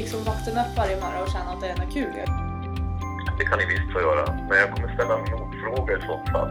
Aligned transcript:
liksom 0.00 0.24
vakna 0.24 0.60
upp 0.62 0.76
varje 0.76 1.00
morgon 1.00 1.22
och 1.22 1.28
känna 1.28 1.50
att 1.52 1.60
det 1.60 1.68
är 1.68 1.76
något 1.76 1.94
kul. 1.94 2.12
Det 3.38 3.44
kan 3.44 3.58
ni 3.58 3.66
visst 3.66 3.92
få 3.92 4.00
göra, 4.00 4.32
men 4.48 4.58
jag 4.58 4.74
kommer 4.74 4.94
ställa 4.94 5.18
motfrågor 5.18 5.98
i 5.98 6.00
så 6.00 6.32
fall. 6.32 6.50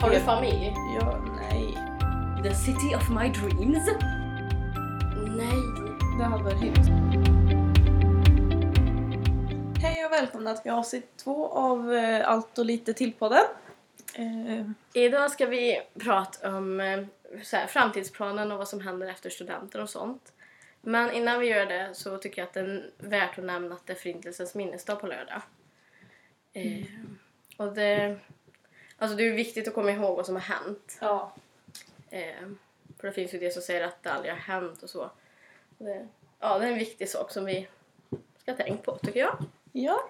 Har 0.00 0.10
du 0.10 0.20
familj? 0.20 0.74
Ja, 1.00 1.18
nej. 1.36 1.78
The 2.42 2.54
city 2.54 2.94
of 2.96 3.08
my 3.10 3.28
dreams? 3.28 3.90
Nej. 5.36 5.60
Det 6.18 6.24
hade 6.24 6.44
varit 6.44 6.60
hemskt. 6.60 6.90
Hej 9.82 10.04
och 10.06 10.12
välkomna 10.12 10.54
till 10.54 10.72
avsnitt 10.72 11.16
två 11.16 11.48
av 11.48 11.94
eh, 11.94 12.28
Allt 12.30 12.58
och 12.58 12.64
lite 12.64 12.94
till-podden. 12.94 13.44
Eh, 14.14 14.66
Idag 14.92 15.30
ska 15.30 15.46
vi 15.46 15.80
prata 15.98 16.56
om 16.56 16.80
eh, 16.80 17.00
så 17.42 17.56
här, 17.56 17.66
framtidsplanen 17.66 18.52
och 18.52 18.58
vad 18.58 18.68
som 18.68 18.80
händer 18.80 19.08
efter 19.08 19.30
studenten 19.30 19.80
och 19.80 19.90
sånt. 19.90 20.32
Men 20.80 21.12
innan 21.12 21.40
vi 21.40 21.46
gör 21.46 21.66
det 21.66 21.90
så 21.94 22.18
tycker 22.18 22.42
jag 22.42 22.46
att 22.46 22.54
det 22.54 22.60
är 22.60 22.90
värt 22.98 23.38
att 23.38 23.44
nämna 23.44 23.74
att 23.74 23.86
det 23.86 23.92
är 23.92 23.96
Förintelsens 23.96 24.54
minnesdag 24.54 24.96
på 25.00 25.06
lördag. 25.06 25.42
Eh, 26.52 26.84
och 27.56 27.72
det, 27.74 28.16
alltså 28.98 29.16
det 29.16 29.28
är 29.28 29.32
viktigt 29.32 29.68
att 29.68 29.74
komma 29.74 29.90
ihåg 29.90 30.16
vad 30.16 30.26
som 30.26 30.34
har 30.34 30.42
hänt. 30.42 30.98
ja. 31.00 31.32
Eh, 32.10 32.48
för 32.98 33.06
det 33.06 33.12
finns 33.12 33.34
ju 33.34 33.38
det 33.38 33.50
som 33.50 33.62
säger 33.62 33.84
att 33.84 34.02
det 34.02 34.12
aldrig 34.12 34.32
har 34.32 34.40
hänt 34.40 34.82
och 34.82 34.90
så. 34.90 35.10
Det, 35.78 36.08
ja, 36.40 36.58
det 36.58 36.66
är 36.66 36.70
en 36.72 36.78
viktig 36.78 37.08
sak 37.08 37.30
som 37.32 37.44
vi 37.44 37.68
ska 38.38 38.54
tänka 38.54 38.82
på 38.82 38.96
tycker 38.98 39.20
jag. 39.20 39.36
Ja. 39.72 40.08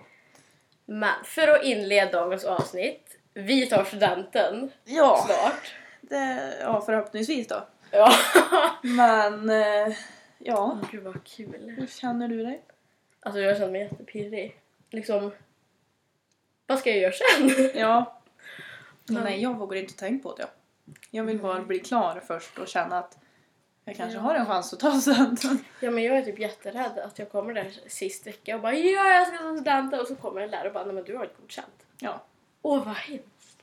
Men 0.85 1.25
för 1.25 1.49
att 1.49 1.65
inleda 1.65 2.13
dagens 2.21 2.45
avsnitt. 2.45 3.17
Vi 3.35 3.67
tar 3.67 3.85
studenten 3.85 4.71
Ja. 4.85 5.25
snart. 5.27 5.75
Det, 6.01 6.55
ja, 6.61 6.81
förhoppningsvis 6.87 7.49
då. 7.49 7.67
Ja. 7.91 8.13
Men, 8.83 9.51
eh, 9.51 9.95
ja. 10.45 10.79
Gud 10.93 11.03
vad 11.03 11.25
kul. 11.25 11.75
Hur 11.79 11.87
känner 11.87 12.29
du 12.29 12.43
dig? 12.43 12.63
Alltså 13.21 13.41
jag 13.41 13.57
känner 13.57 13.73
mig 13.73 13.81
jättepirrig. 13.81 14.61
Liksom, 14.91 15.31
vad 16.67 16.79
ska 16.79 16.91
jag 16.91 16.99
göra 16.99 17.13
sen? 17.13 17.71
Ja. 17.75 18.21
Ja. 19.07 19.21
Nej, 19.25 19.43
jag 19.43 19.59
vågar 19.59 19.77
inte 19.81 19.95
tänka 19.97 20.29
på 20.29 20.35
det. 20.37 20.47
Jag 21.11 21.25
vill 21.25 21.39
bara 21.39 21.63
bli 21.63 21.79
klar 21.79 22.23
först 22.27 22.59
och 22.59 22.69
känna 22.69 22.99
att 22.99 23.19
jag 23.85 23.97
kanske 23.97 24.17
Ja. 24.17 24.23
har 24.23 24.35
en 24.35 24.47
chans 24.47 24.73
att 24.73 24.81
ta 24.81 25.01
studenten. 25.01 25.59
Ja 25.81 25.91
men 25.91 26.05
jag 26.05 26.17
är 26.19 26.23
typ 26.23 26.39
jätterädd 26.39 26.99
att 26.99 27.19
jag 27.19 27.31
kommer 27.33 27.55
där 27.55 27.71
sist 27.87 28.27
vecka 28.27 28.55
och 28.57 28.63
bara 28.63 28.75
ja 28.75 29.09
jag 29.13 29.27
ska 29.29 29.37
ta 29.37 29.55
studenten 29.57 30.01
och 30.01 30.07
så 30.07 30.15
kommer 30.17 30.41
en 30.41 30.51
lärare 30.51 30.69
och 30.69 30.75
bara 30.75 30.85
nej 30.85 30.95
men 30.95 31.05
du 31.05 31.17
har 31.17 31.25
inte 31.25 31.37
godkänt. 31.41 31.87
Ja. 31.99 32.23
Åh 32.63 32.85
vad 32.85 32.95
hemskt. 32.95 33.63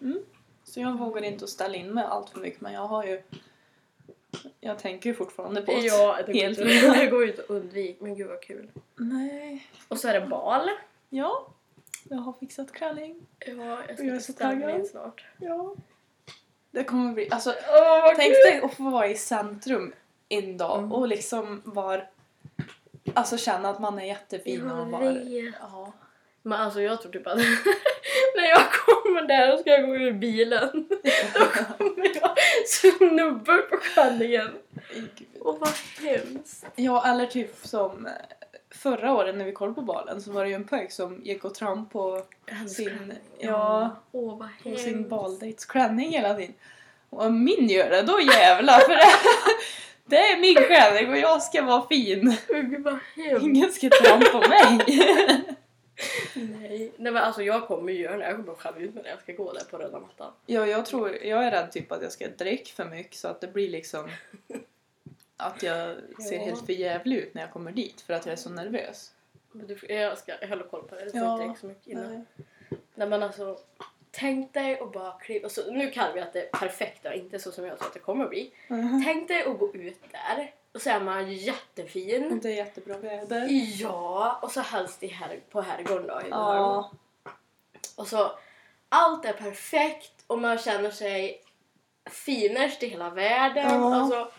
Så 0.64 0.80
jag 0.80 0.98
vågar 0.98 1.22
inte 1.22 1.44
att 1.44 1.50
ställa 1.50 1.76
in 1.76 1.94
mig 1.94 2.04
allt 2.06 2.30
för 2.30 2.40
mycket 2.40 2.62
men 2.62 2.74
jag 2.74 2.88
har 2.88 3.04
ju... 3.06 3.22
Jag 4.60 4.80
tänker 4.80 5.10
ju 5.10 5.16
fortfarande 5.16 5.62
på 5.62 5.72
det. 5.72 5.78
Ja, 5.78 6.18
det 6.26 6.34
går, 6.34 6.40
Helt 6.40 6.60
inte, 6.60 6.72
fel. 6.72 6.94
det 7.00 7.08
går 7.08 7.24
ju 7.24 7.30
inte 7.30 7.42
att 7.42 7.50
undvika 7.50 8.04
men 8.06 8.16
gud 8.16 8.28
vad 8.28 8.42
kul. 8.42 8.72
Nej. 8.96 9.68
Och 9.88 9.98
så 9.98 10.08
är 10.08 10.20
det 10.20 10.28
bal. 10.28 10.70
Ja. 11.10 11.48
Jag 12.10 12.18
har 12.18 12.34
fixat 12.34 12.72
klänning. 12.72 13.16
Ja, 13.46 13.54
jag 13.54 13.80
Jag 13.88 13.98
ska 13.98 14.08
är 14.08 14.12
till 14.12 14.24
så 14.24 14.34
taggad. 14.34 14.88
snart. 14.88 15.26
Ja. 15.38 15.76
Det 16.72 16.84
kommer 16.84 17.14
bli... 17.14 17.28
Alltså, 17.32 17.56
vad 17.74 18.16
tänk 18.16 18.34
kul! 18.34 18.52
dig 18.52 18.62
att 18.64 18.74
få 18.74 18.84
vara 18.90 19.08
i 19.08 19.16
centrum 19.18 19.94
en 20.30 20.58
dag 20.58 20.78
Mm. 20.78 20.92
och 20.92 21.08
liksom 21.08 21.62
vara... 21.66 22.02
Alltså 23.14 23.38
känna 23.38 23.70
att 23.70 23.80
man 23.80 24.00
är 24.00 24.06
jättefin 24.06 24.72
och 24.72 24.80
Jag 24.80 24.90
bara... 24.90 25.12
vet. 25.12 25.54
Ja. 25.60 25.94
Men 26.42 26.60
alltså 26.62 26.82
jag 26.82 27.02
tror 27.02 27.12
typ 27.12 27.28
att 27.28 27.38
när 28.36 28.50
jag 28.50 28.72
kommer 28.72 29.22
där 29.28 29.54
och 29.54 29.60
ska 29.60 29.78
gå 29.78 29.96
ur 29.96 30.12
bilen 30.12 30.70
då 31.34 31.40
kommer 31.46 32.16
jag 32.22 32.27
snubba 33.00 33.58
på 33.58 33.78
klänningen. 33.78 34.48
Gud. 34.94 35.28
Åh 35.40 35.56
vad 35.60 35.74
hemskt. 36.02 36.66
Ja, 36.76 37.08
eller 37.08 37.26
typ 37.26 37.56
som 37.64 38.06
eh, 38.06 38.12
förra 38.70 39.14
året 39.14 39.36
när 39.36 39.46
vi 39.46 39.52
kollade 39.52 39.76
på 39.76 39.82
balen 39.82 40.22
så 40.22 40.32
var 40.32 40.44
det 40.44 40.50
ju 40.50 40.56
en 40.56 40.64
pojk 40.64 40.92
som 40.92 41.22
gick 41.24 41.46
och 41.46 41.56
tramp 41.56 41.92
på 41.92 42.24
sin, 42.68 43.14
ja, 43.40 43.96
vad 44.12 44.50
på 44.64 44.76
sin 44.76 45.10
baldejts 45.10 45.66
klänning 45.66 46.12
hela 46.12 46.34
tiden. 46.34 46.54
Och 47.10 47.26
om 47.26 47.44
min 47.44 47.70
gör 47.70 47.90
det, 47.90 48.02
då 48.02 48.20
jävlar! 48.22 48.80
För 48.80 48.96
det, 48.96 49.06
det 50.06 50.18
är 50.18 50.40
min 50.40 50.56
klänning 50.56 51.10
och 51.12 51.18
jag 51.18 51.42
ska 51.42 51.64
vara 51.64 51.88
fin. 51.88 52.38
Gud 52.48 52.84
vad 52.84 53.00
hemskt. 53.16 53.46
Ingen 53.46 53.72
ska 53.72 53.90
trampa 53.90 54.26
på 54.26 54.40
mig. 54.40 54.80
Nej. 56.36 56.92
Nej 56.98 57.12
men 57.12 57.18
alltså 57.18 57.44
jag 57.44 57.68
kommer 57.68 57.92
ju 57.94 58.00
göra 58.00 58.18
det. 58.18 58.24
Jag 58.26 58.36
kommer 58.36 58.52
att 58.52 58.60
skämma 58.60 58.78
ut 58.78 58.94
mig 58.94 59.04
när 59.04 59.10
jag 59.10 59.22
ska 59.22 59.34
gå 59.34 59.54
där 59.54 59.64
på 59.64 59.78
röda 59.78 60.00
mattan. 60.00 60.32
Ja, 60.46 60.68
jag 60.68 60.86
tror, 60.86 61.10
jag 61.26 61.44
är 61.48 61.52
rädd 61.52 61.72
typ 61.72 61.92
att 61.92 62.02
jag 62.02 62.12
ska 62.12 62.28
dricka 62.28 62.72
för 62.76 62.86
mycket 62.86 63.16
så 63.16 63.28
att 63.28 63.42
det 63.42 63.48
blir 63.48 63.70
liksom 63.70 64.10
att 65.38 65.64
jag 65.64 65.96
ser 66.30 66.36
Ja. 66.36 66.42
helt 66.44 66.66
för 66.66 66.74
jävlig 66.74 67.18
ut 67.18 67.34
när 67.34 67.42
jag 67.42 67.52
kommer 67.52 67.72
dit 67.72 68.02
för 68.02 68.14
att 68.14 68.26
jag 68.26 68.34
är 68.34 68.38
så 68.38 68.50
nervös. 68.50 69.12
Men 69.52 69.68
du, 69.68 69.78
jag 69.90 70.18
ska 70.18 70.34
jag 70.42 70.48
håller 70.48 70.64
koll 70.64 70.84
på 70.88 70.96
det. 70.96 71.12
Får 71.12 71.20
Ja. 71.20 71.44
inte 71.44 71.60
så 71.60 71.68
mycket 71.68 71.88
innan. 71.88 72.12
Nej. 72.14 72.24
Nej 72.96 73.08
men 73.08 73.24
alltså 73.24 73.60
Tänk 74.12 74.54
dig 74.54 74.80
att 74.80 74.92
bara 74.94 75.12
kliva, 75.12 75.46
och 75.46 75.52
så, 75.52 75.72
nu 75.72 75.90
kallar 75.92 76.14
vi 76.14 76.20
att 76.22 76.34
det 76.34 76.42
är 76.42 76.50
perfekt 76.60 77.06
och 77.06 77.14
inte 77.14 77.40
så 77.40 77.52
som 77.52 77.66
jag 77.66 77.78
tror 77.78 77.88
att 77.88 77.94
det 77.94 78.00
kommer 78.00 78.28
bli. 78.28 78.52
Mhm. 78.68 79.04
Tänk 79.06 79.28
dig 79.28 79.44
att 79.44 79.60
gå 79.60 79.74
ut 79.76 80.00
där 80.12 80.52
och 80.74 80.82
så 80.82 80.90
är 80.90 81.00
man 81.00 81.34
jättefin. 81.34 82.40
Det 82.44 82.50
är 82.52 82.56
jättebra 82.56 82.98
väder. 82.98 83.48
Ja, 83.82 84.40
och 84.42 84.52
så 84.52 84.62
helst 84.62 85.04
i 85.04 85.08
her- 85.08 85.40
på 85.52 85.62
herrgården 85.62 86.08
då. 86.08 86.22
i. 86.22 86.30
Ja. 86.30 86.92
Och 87.96 88.08
så 88.08 88.32
allt 88.90 89.26
är 89.26 89.34
perfekt 89.34 90.24
och 90.28 90.40
man 90.40 90.58
känner 90.58 90.92
sig 90.92 91.42
finast 92.10 92.84
i 92.84 92.88
hela 92.88 93.10
världen. 93.10 93.66
Ja. 93.82 93.96
Alltså, 93.96 94.32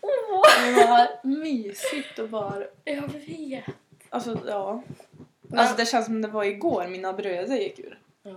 åh! 0.00 0.88
Var 0.88 1.26
mysigt 1.26 2.18
och 2.18 2.28
bara... 2.28 2.64
Jag 2.84 3.08
vet. 3.08 3.64
Alltså, 4.08 4.38
ja. 4.46 4.82
Alltså 5.56 5.76
det 5.76 5.86
känns 5.86 6.06
som 6.06 6.22
det 6.22 6.28
var 6.28 6.44
igår 6.44 6.86
mina 6.88 7.12
bröder 7.12 7.56
gick 7.56 7.78
ur. 7.78 7.98
Ja. 8.22 8.30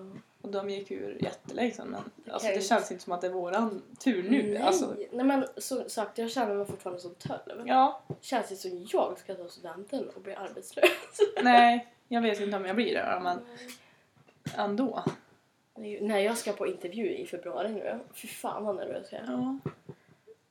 De 0.54 0.70
gick 0.70 0.92
ur 0.92 1.18
jättelänge 1.24 1.72
sedan. 1.72 1.88
Men 1.88 2.34
alltså, 2.34 2.48
kan 2.48 2.58
det 2.58 2.62
känns 2.64 2.92
inte 2.92 3.04
som 3.04 3.14
att 3.14 3.22
det 3.22 3.28
är 3.28 3.32
våran 3.32 3.82
tur 4.00 4.30
nu. 4.30 4.54
Nej. 4.54 4.62
Alltså, 4.62 4.96
Nej 5.12 5.26
men 5.26 5.46
som 5.58 5.90
sagt, 5.90 6.18
jag 6.18 6.32
känner 6.32 6.56
mig 6.56 6.66
fortfarande 6.66 7.02
som 7.02 7.16
12. 7.16 7.40
ja. 7.66 8.02
Känns 8.22 8.50
det 8.50 8.56
som 8.56 8.88
jag 8.92 9.20
ska 9.20 9.36
ta 9.36 9.48
studenten 9.50 10.10
och 10.10 10.22
bli 10.22 10.34
arbetslös? 10.36 10.90
Nej, 11.44 11.88
jag 12.08 12.22
vet 12.22 12.40
inte 12.42 12.58
om 12.58 12.66
jag 12.66 12.76
blir 12.76 12.94
det 12.94 13.20
men 13.24 13.40
ändå. 14.56 15.04
Nej, 15.76 16.02
när 16.02 16.20
jag 16.20 16.38
ska 16.38 16.54
på 16.54 16.68
intervju 16.68 17.10
i 17.18 17.26
februari 17.26 17.70
nu, 17.72 18.00
fy 18.14 18.28
fan 18.28 18.66
vad 18.66 18.76
nervös 18.76 19.08
jag 19.12 19.22
är. 19.22 19.32
Ja. 19.32 19.58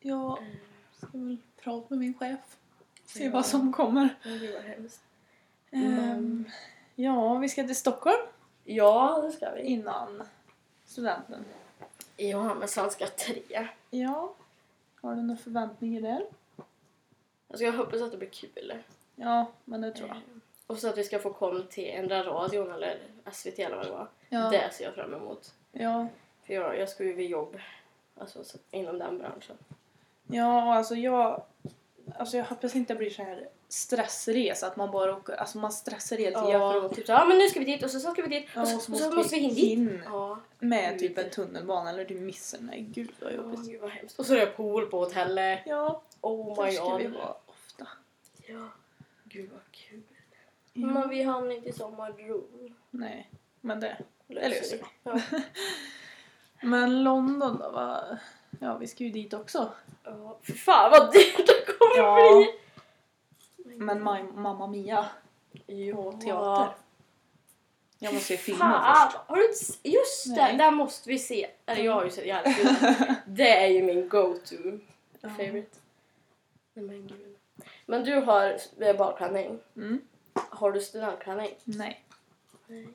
Jag 0.00 0.38
ska 0.96 1.06
väl 1.12 1.36
prata 1.62 1.86
med 1.88 1.98
min 1.98 2.14
chef. 2.14 2.38
Se 3.06 3.24
Ja. 3.24 3.30
vad 3.30 3.46
som 3.46 3.72
kommer. 3.72 4.08
Men 4.24 4.38
Gud 4.38 4.54
vad 4.54 4.62
hemskt. 4.62 5.00
Ehm, 5.70 6.44
ja, 6.94 7.34
vi 7.38 7.48
ska 7.48 7.62
till 7.64 7.76
Stockholm 7.76 8.22
Ja, 8.64 9.20
det 9.22 9.32
ska 9.32 9.50
vi. 9.50 9.62
innan 9.62 10.22
studenten. 10.84 11.44
Ja, 12.16 12.54
men 12.54 12.68
svenska 12.68 13.06
3. 13.06 13.68
Ja. 13.90 14.34
Har 15.00 15.14
du 15.14 15.22
några 15.22 15.40
förväntningar 15.40 16.00
där? 16.00 16.26
Alltså 17.48 17.64
jag 17.64 17.72
hoppas 17.72 18.02
att 18.02 18.10
det 18.10 18.18
blir 18.18 18.28
kul. 18.28 18.72
Ja, 19.16 19.46
men 19.64 19.80
det 19.80 19.92
tror 19.92 20.08
jag. 20.08 20.18
Och 20.66 20.78
så 20.78 20.88
att 20.88 20.98
vi 20.98 21.04
ska 21.04 21.18
få 21.18 21.32
komma 21.32 21.64
till 21.70 21.90
ändra 21.90 22.22
radion 22.22 22.72
eller 22.72 22.98
SVT 23.32 23.58
eller 23.58 23.76
vad 23.76 23.86
det 23.86 23.90
var. 23.90 24.08
Ja. 24.28 24.50
Det 24.50 24.74
ser 24.74 24.84
jag 24.84 24.94
fram 24.94 25.14
emot. 25.14 25.54
Ja. 25.72 26.06
För 26.42 26.54
jag, 26.54 26.78
jag 26.78 26.88
ska 26.88 27.04
ju 27.04 27.12
vid 27.12 27.30
jobb 27.30 27.58
alltså, 28.18 28.44
så, 28.44 28.58
inom 28.70 28.98
den 28.98 29.18
branschen. 29.18 29.56
Ja, 30.26 30.66
och 30.66 30.74
alltså 30.74 30.94
jag... 30.94 31.42
Alltså 32.14 32.36
jag 32.36 32.44
hoppas 32.44 32.76
inte 32.76 32.94
det 32.94 32.98
blir 32.98 33.10
så 33.10 33.22
här 33.22 33.48
stressresa, 33.72 34.66
att 34.66 34.76
man 34.76 34.90
bara 34.90 35.16
åker... 35.16 35.32
Alltså 35.32 35.58
man 35.58 35.72
stressar 35.72 36.16
hela 36.16 36.40
tiden 36.44 36.60
för 36.60 36.74
Ja, 36.76 36.86
att 36.86 36.94
typ 36.94 37.06
så, 37.06 37.12
ja 37.12 37.24
men 37.24 37.38
nu 37.38 37.48
ska 37.48 37.58
vi 37.60 37.64
dit 37.64 37.82
och 37.82 37.90
så, 37.90 38.00
så 38.00 38.10
ska 38.10 38.22
vi 38.22 38.28
dit 38.28 38.48
Ja, 38.54 38.62
och 38.62 38.68
så, 38.68 38.76
och 38.76 38.98
så 38.98 39.10
måste 39.14 39.34
vi 39.34 39.40
hinna 39.40 39.54
dit. 39.54 39.64
in 39.64 40.02
Ja. 40.04 40.38
med 40.58 40.98
typ 40.98 41.18
en 41.18 41.30
tunnelbana 41.30 41.90
eller 41.90 42.04
du 42.04 42.14
missar 42.14 42.58
Nej, 42.62 42.80
gud 42.80 43.10
vad 43.20 43.32
jobbigt. 43.34 43.60
gud 43.66 43.80
vad 43.80 43.90
hemskt. 43.90 44.18
Och 44.18 44.26
så 44.26 44.34
är 44.34 44.40
det 44.40 44.46
pool 44.46 44.86
på 44.86 44.98
hotellet. 44.98 45.60
Ja, 45.66 46.02
Oh 46.20 46.64
my 46.66 46.72
ska 46.72 46.96
vi 46.96 47.04
god. 47.04 47.12
vara 47.12 47.34
ofta. 47.46 47.88
Ja. 48.46 48.68
Gud 49.24 49.50
vad 49.52 49.62
kul. 49.72 50.02
Ja. 50.72 50.86
Men 50.86 51.08
vi 51.08 51.22
hann 51.22 51.52
inte 51.52 51.68
i 51.68 51.72
sommarbron. 51.72 52.74
Nej, 52.90 53.30
men 53.60 53.80
det... 53.80 53.96
Det 54.26 54.34
löser 54.34 54.76
vi. 54.76 54.84
Ja. 55.02 55.20
Men 56.62 57.02
London 57.02 57.58
då? 57.58 57.70
Va? 57.70 58.18
Ja, 58.60 58.76
vi 58.78 58.86
ska 58.86 59.04
ju 59.04 59.10
dit 59.10 59.34
också. 59.34 59.72
ja. 60.04 60.38
Fy 60.46 60.52
fan 60.52 60.90
vad 60.90 61.12
dyrt 61.12 61.36
det 61.36 61.72
kommer 61.78 61.96
Ja. 61.96 62.14
bli. 62.36 62.58
Men 63.76 64.02
ma- 64.08 64.32
Mamma 64.36 64.66
Mia 64.66 65.06
Jo, 65.66 66.12
på 66.12 66.18
teater. 66.18 66.74
Jag 67.98 68.14
måste 68.14 68.26
se 68.28 68.36
filmen 68.36 68.60
Fan, 68.60 69.10
först. 69.10 69.18
har 69.26 69.36
du 69.36 69.42
inte 69.42 69.54
s- 69.54 69.80
Just 69.82 70.26
Nej. 70.26 70.52
det, 70.52 70.58
där 70.64 70.70
måste 70.70 71.08
vi 71.08 71.18
se. 71.18 71.50
Eller 71.66 71.82
jag 71.84 71.92
har 71.92 72.04
ju 72.04 72.10
sett 72.10 72.26
jävligt 72.26 72.56
kul. 72.56 72.74
Det 73.26 73.56
är 73.64 73.66
ju 73.68 73.82
min 73.82 74.08
go-to 74.08 74.54
Ja. 75.20 75.28
favorite. 75.28 75.78
Nej 76.74 76.84
men 76.84 77.06
gud. 77.06 77.36
Men 77.86 78.04
du 78.04 78.14
har 78.14 78.58
eh, 78.80 78.96
balklänning. 78.96 79.58
Mm. 79.76 80.00
Har 80.34 80.72
du 80.72 80.80
studentklänning? 80.80 81.50
Nej. 81.64 82.04
Nej. 82.66 82.88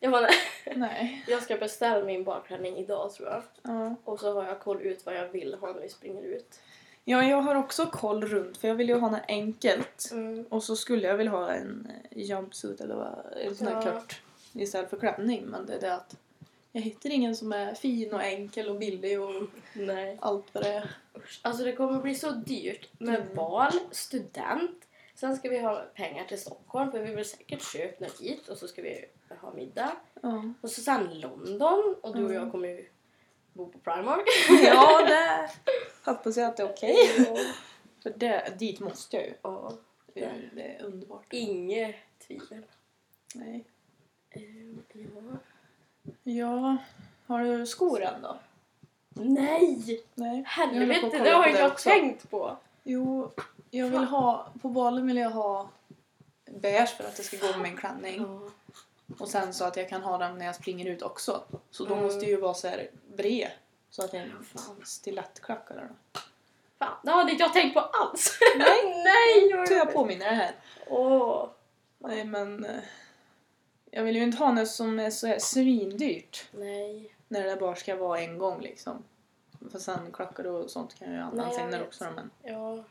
Jag, 0.00 0.12
bara, 0.12 0.28
Nej. 0.76 1.24
jag 1.28 1.42
ska 1.42 1.56
beställa 1.56 2.04
min 2.04 2.24
balklänning 2.24 2.76
idag 2.76 3.12
tror 3.12 3.28
jag. 3.28 3.42
Ja. 3.62 3.94
Och 4.04 4.20
så 4.20 4.32
har 4.34 4.44
jag 4.48 4.60
koll 4.60 4.80
ut 4.82 5.06
vad 5.06 5.14
jag 5.14 5.28
vill 5.28 5.54
ha 5.54 5.72
när 5.72 5.80
vi 5.80 5.88
springer 5.88 6.22
ut. 6.22 6.60
Ja, 7.04 7.24
jag 7.24 7.42
har 7.42 7.54
också 7.54 7.86
koll 7.86 8.24
runt 8.24 8.56
för 8.56 8.68
jag 8.68 8.74
vill 8.74 8.88
ju 8.88 8.94
ha 8.98 9.10
något 9.10 9.20
enkelt. 9.28 10.08
Mm. 10.12 10.44
Och 10.48 10.62
så 10.62 10.76
skulle 10.76 11.06
jag 11.08 11.16
vilja 11.16 11.32
ha 11.32 11.50
en 11.50 11.88
jumpsuit 12.10 12.80
eller 12.80 12.94
vad, 12.94 13.24
en 13.46 13.56
sån 13.56 13.66
här 13.66 13.86
Ja. 13.86 13.92
kort 13.92 14.20
istället 14.52 14.90
för 14.90 14.96
klänning. 14.96 15.44
Men 15.46 15.66
det 15.66 15.74
är 15.74 15.80
det 15.80 15.94
att 15.94 16.16
jag 16.72 16.80
hittar 16.82 17.10
ingen 17.10 17.36
som 17.36 17.52
är 17.52 17.74
fin 17.74 18.14
och 18.14 18.22
enkel 18.22 18.68
och 18.68 18.76
billig 18.78 19.20
och 19.20 19.42
Nej. 19.74 20.18
allt 20.20 20.44
vad 20.52 20.62
det 20.64 20.68
är. 20.72 20.90
Alltså 21.42 21.64
det 21.64 21.72
kommer 21.72 22.00
bli 22.02 22.14
så 22.14 22.30
dyrt 22.30 22.88
med 22.98 23.20
Mm. 23.20 23.34
bal, 23.34 23.72
student. 23.90 24.84
Sen 25.14 25.36
ska 25.36 25.48
vi 25.48 25.58
ha 25.60 25.84
pengar 25.94 26.24
till 26.24 26.40
Stockholm 26.40 26.90
för 26.92 26.98
vi 27.02 27.14
vill 27.14 27.24
säkert 27.24 27.62
köpa 27.62 28.04
något 28.04 28.18
dit 28.18 28.48
och 28.48 28.56
så 28.58 28.68
ska 28.68 28.82
vi 28.82 29.04
ha 29.40 29.52
middag. 29.54 29.92
Ja, 30.22 30.42
Och 30.60 30.70
så 30.70 30.80
sen 30.80 31.20
London 31.20 31.94
och 32.02 32.16
du 32.16 32.24
och 32.24 32.30
Mm. 32.30 32.42
jag 32.42 32.52
kommer 32.52 32.68
ju 32.68 32.86
bo 33.54 33.68
på 33.68 33.78
Primark. 33.78 34.24
ja 34.64 35.06
det 35.06 35.50
hoppas 36.10 36.36
jag 36.36 36.46
att 36.46 36.56
det 36.56 36.62
är 36.62 36.70
okej. 36.70 36.96
För 38.02 38.12
det, 38.16 38.58
dit 38.58 38.80
måste 38.80 39.16
jag 39.16 39.26
ju. 39.26 39.34
Ja, 39.42 39.72
Det 40.14 40.24
är, 40.24 40.50
det 40.54 40.62
är 40.62 40.82
underbart. 40.82 41.26
inget 41.32 41.96
tvivel. 42.26 42.62
Nej. 43.34 43.64
Ehm, 44.30 44.82
ja. 44.92 45.38
Ja, 46.22 46.76
har 47.26 47.44
du 47.44 47.66
skor 47.66 48.02
än 48.02 48.22
då? 48.22 48.38
Nej! 49.08 50.04
Nej. 50.14 50.44
Helvete, 50.46 51.18
det 51.24 51.30
har 51.30 51.46
inte 51.46 51.60
jag 51.60 51.72
också. 51.72 51.88
tänkt 51.88 52.30
på. 52.30 52.56
Jo, 52.82 53.30
jag 53.70 53.88
vill 53.88 54.04
ha, 54.04 54.48
på 54.62 54.68
balen 54.68 55.06
vill 55.06 55.16
jag 55.16 55.30
ha 55.30 55.68
beige 56.44 56.96
för 56.96 57.04
att 57.04 57.16
det 57.16 57.22
ska 57.22 57.36
gå 57.36 57.46
med 57.46 57.60
min 57.60 57.76
klänning. 57.76 58.22
Ja. 58.22 58.50
Och 59.18 59.28
sen 59.28 59.54
så 59.54 59.64
att 59.64 59.76
jag 59.76 59.88
kan 59.88 60.02
ha 60.02 60.18
den 60.18 60.38
när 60.38 60.46
jag 60.46 60.54
springer 60.54 60.86
ut 60.86 61.02
också. 61.02 61.44
Så 61.70 61.84
då 61.84 61.92
Mm. 61.94 62.04
måste 62.06 62.26
ju 62.26 62.36
vara 62.36 62.54
så 62.54 62.68
här 62.68 62.90
bred. 63.16 63.50
Så 63.90 64.04
att 64.04 64.10
det 64.10 64.18
är 64.18 64.22
en 64.22 64.46
stilettklackar. 64.84 65.88
då. 66.12 66.20
Fan, 66.78 66.96
det 67.02 67.10
hade 67.10 67.30
inte 67.32 67.42
jag 67.42 67.52
tänkt 67.52 67.74
på 67.74 67.80
alls. 67.80 68.38
Nej, 68.58 69.04
Nej! 69.04 69.66
så 69.66 69.74
jag 69.74 69.92
påminner 69.92 70.26
det 70.26 70.34
här. 70.36 70.54
Åh. 70.86 71.48
Nej 71.98 72.24
men... 72.24 72.64
eh, 72.64 72.80
Jag 73.90 74.02
vill 74.02 74.16
ju 74.16 74.22
inte 74.22 74.38
ha 74.38 74.52
något 74.52 74.68
som 74.68 74.98
är 75.00 75.10
så 75.10 75.26
här 75.26 75.38
svindyrt. 75.38 76.44
Nej. 76.52 77.14
När 77.28 77.42
det 77.44 77.56
bara 77.56 77.74
ska 77.74 77.96
vara 77.96 78.20
en 78.20 78.38
gång 78.38 78.60
liksom. 78.60 79.04
För 79.72 79.78
sen 79.78 80.12
klackar 80.12 80.46
och 80.46 80.70
sånt 80.70 80.94
kan 80.98 81.08
jag 81.08 81.16
ju 81.16 81.22
använda 81.22 81.50
senare 81.52 81.82
också. 81.82 82.04
Men... 82.14 82.30
Ja. 82.42 82.84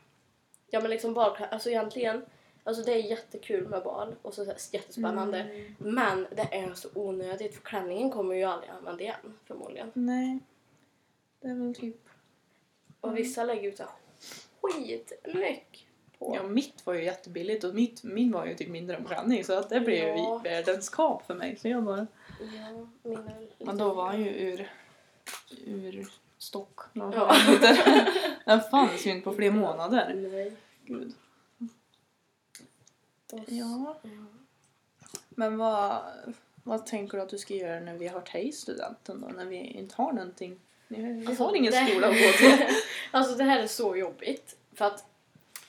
Ja 0.66 0.80
men 0.80 0.90
liksom 0.90 1.14
balkläder, 1.14 1.52
alltså 1.52 1.70
egentligen. 1.70 2.24
Alltså 2.66 2.82
det 2.82 2.92
är 2.92 2.98
jättekul 3.10 3.68
med 3.68 3.82
bal 3.82 4.14
och 4.22 4.34
så, 4.34 4.44
jättespännande. 4.72 5.38
Mm. 5.40 5.74
Men 5.78 6.26
det 6.36 6.48
är 6.54 6.74
så 6.74 6.88
onödigt 6.94 7.54
för 7.54 7.62
klänningen 7.62 8.10
kommer 8.10 8.34
ju 8.34 8.44
aldrig 8.44 8.70
använda 8.70 9.02
igen 9.02 9.34
förmodligen. 9.44 9.90
Nej. 9.94 10.38
Det 11.40 11.48
är 11.48 11.54
väl 11.54 11.74
typ... 11.74 11.96
Och 13.00 13.08
Mm. 13.08 13.22
vissa 13.22 13.44
lägger 13.44 13.68
ut 13.68 13.76
så 13.76 13.84
skitmycket 14.60 15.80
på. 16.18 16.36
Ja, 16.36 16.42
mitt 16.42 16.86
var 16.86 16.94
ju 16.94 17.04
jättebilligt 17.04 17.64
och 17.64 17.74
mitt, 17.74 18.02
min 18.02 18.32
var 18.32 18.46
ju 18.46 18.54
typ 18.54 18.68
mindre 18.68 18.96
än 18.96 19.04
klänning 19.04 19.44
så 19.44 19.52
att 19.58 19.68
det 19.70 19.80
blev 19.80 20.08
Ja. 20.08 20.42
ju 20.44 20.50
världens 20.50 20.88
kap 20.88 21.26
för 21.26 21.34
mig. 21.34 21.56
Så 21.56 21.68
jag 21.68 21.82
bara... 21.82 22.06
Ja, 22.40 22.86
min 23.02 23.12
lite 23.40 23.64
Men 23.64 23.78
då 23.78 23.94
var 23.94 24.06
han 24.06 24.20
ju 24.24 24.30
ur, 24.30 24.70
ur 25.66 26.08
stock. 26.38 26.80
Ja. 26.92 27.36
Den 28.44 28.60
fanns 28.60 29.06
ju 29.06 29.10
inte 29.10 29.24
på 29.24 29.32
flera 29.32 29.52
månader. 29.52 30.14
Nej. 30.14 30.52
Gud. 30.84 31.14
Och 33.32 33.38
s- 33.38 33.44
Ja. 33.48 33.96
Men 35.28 35.58
vad, 35.58 36.02
vad 36.64 36.86
tänker 36.86 37.16
du 37.18 37.22
att 37.22 37.28
du 37.30 37.38
ska 37.38 37.54
göra 37.54 37.80
när 37.80 37.94
vi 37.94 38.08
har 38.08 38.36
i 38.36 38.52
studenten 38.52 39.20
då? 39.20 39.26
När 39.28 39.44
vi 39.44 39.56
inte 39.56 39.94
har 40.02 40.12
någonting? 40.12 40.60
Vi 40.88 41.26
Alltså, 41.28 41.44
har 41.44 41.54
ingen 41.56 41.72
det- 41.72 41.86
skola 41.90 42.06
att 42.06 42.12
gå 42.14 42.32
till. 42.38 42.66
Alltså 43.10 43.34
det 43.34 43.44
här 43.44 43.60
är 43.62 43.66
så 43.66 43.96
jobbigt. 43.96 44.56
För 44.72 44.84
att 44.84 45.04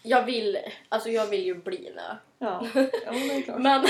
jag 0.04 0.24
vill, 0.26 0.58
alltså 0.90 1.10
jag 1.10 1.28
vill 1.28 1.46
ju 1.46 1.56
bli 1.56 1.92
nö. 1.96 2.16
Ja, 2.40 2.68
ja 2.74 3.12
det 3.12 3.32
är 3.36 3.42
klart. 3.46 3.60
Men 3.62 3.86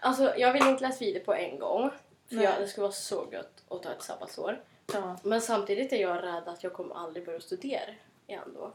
alltså 0.00 0.34
jag 0.38 0.52
vill 0.52 0.66
inte 0.66 0.82
läsa 0.88 1.04
vidare 1.04 1.24
på 1.24 1.34
en 1.34 1.58
gång. 1.58 1.90
För 2.28 2.36
jag, 2.36 2.60
det 2.60 2.68
skulle 2.68 2.82
vara 2.82 2.92
så 2.92 3.26
gött 3.32 3.64
att 3.68 3.82
ta 3.82 3.92
ett 3.92 4.02
sabbatsår. 4.02 4.60
Ja. 4.92 5.16
Men 5.22 5.40
samtidigt 5.40 5.92
är 5.92 5.96
jag 5.96 6.22
rädd 6.22 6.48
att 6.48 6.62
jag 6.64 6.72
kommer 6.72 6.94
aldrig 6.94 7.26
börja 7.26 7.40
studera 7.40 7.90
igen 8.26 8.48
då. 8.54 8.72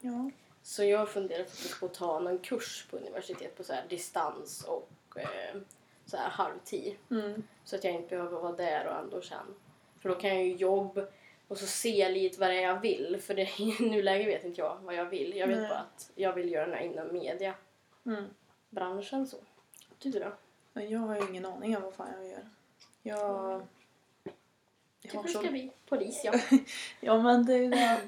Ja. 0.00 0.30
Så 0.66 0.84
jag 0.84 1.08
funderar 1.08 1.44
faktiskt 1.44 1.80
på 1.80 1.86
att 1.86 1.94
ta 1.94 2.18
någon 2.18 2.38
kurs 2.38 2.86
på 2.90 2.96
universitet 2.96 3.56
på 3.56 3.64
så 3.64 3.72
här 3.72 3.84
distans 3.88 4.64
och 4.64 4.90
eh, 5.16 5.56
så 6.06 6.16
här 6.16 6.28
halvtid. 6.28 6.96
Mm. 7.10 7.42
Så 7.64 7.76
att 7.76 7.84
jag 7.84 7.94
inte 7.94 8.08
behöver 8.08 8.40
vara 8.40 8.52
där 8.52 8.86
och 8.86 8.98
ändå 8.98 9.22
sen. 9.22 9.54
För 10.00 10.08
då 10.08 10.14
kan 10.14 10.30
jag 10.30 10.46
ju 10.46 10.54
jobb 10.54 11.06
och 11.48 11.58
så 11.58 11.66
se 11.66 12.08
lite 12.08 12.40
vad 12.40 12.50
det 12.50 12.56
är 12.56 12.62
jag 12.62 12.80
vill. 12.80 13.20
För 13.22 13.34
det, 13.34 13.42
i 13.58 13.76
nuläget 13.80 14.28
vet 14.28 14.44
inte 14.44 14.60
jag 14.60 14.78
vad 14.82 14.94
jag 14.94 15.04
vill. 15.04 15.36
Jag 15.36 15.46
vet 15.46 15.58
Nej. 15.58 15.68
bara 15.68 15.78
att 15.78 16.10
jag 16.14 16.32
vill 16.32 16.52
göra 16.52 16.66
det 16.66 16.84
inom 16.84 17.12
mediebranschen 17.12 19.18
Mm. 19.18 19.26
så. 19.26 19.36
Du 19.98 20.10
då? 20.10 20.32
Men 20.72 20.90
jag 20.90 21.00
har 21.00 21.16
ju 21.16 21.28
ingen 21.28 21.46
aning 21.46 21.76
om 21.76 21.82
vad 21.82 21.94
fan 21.94 22.12
jag 22.16 22.28
gör. 22.28 22.48
Jag... 23.02 23.62
Jag 24.22 24.32
Typ 25.02 25.14
har 25.14 25.22
du 25.22 25.28
ska 25.28 25.42
så... 25.42 25.50
bli 25.50 25.72
polis 25.88 26.20
ja. 26.24 26.32
Ja 27.00 27.22
men 27.22 27.46
det 27.46 27.54
är 27.54 28.00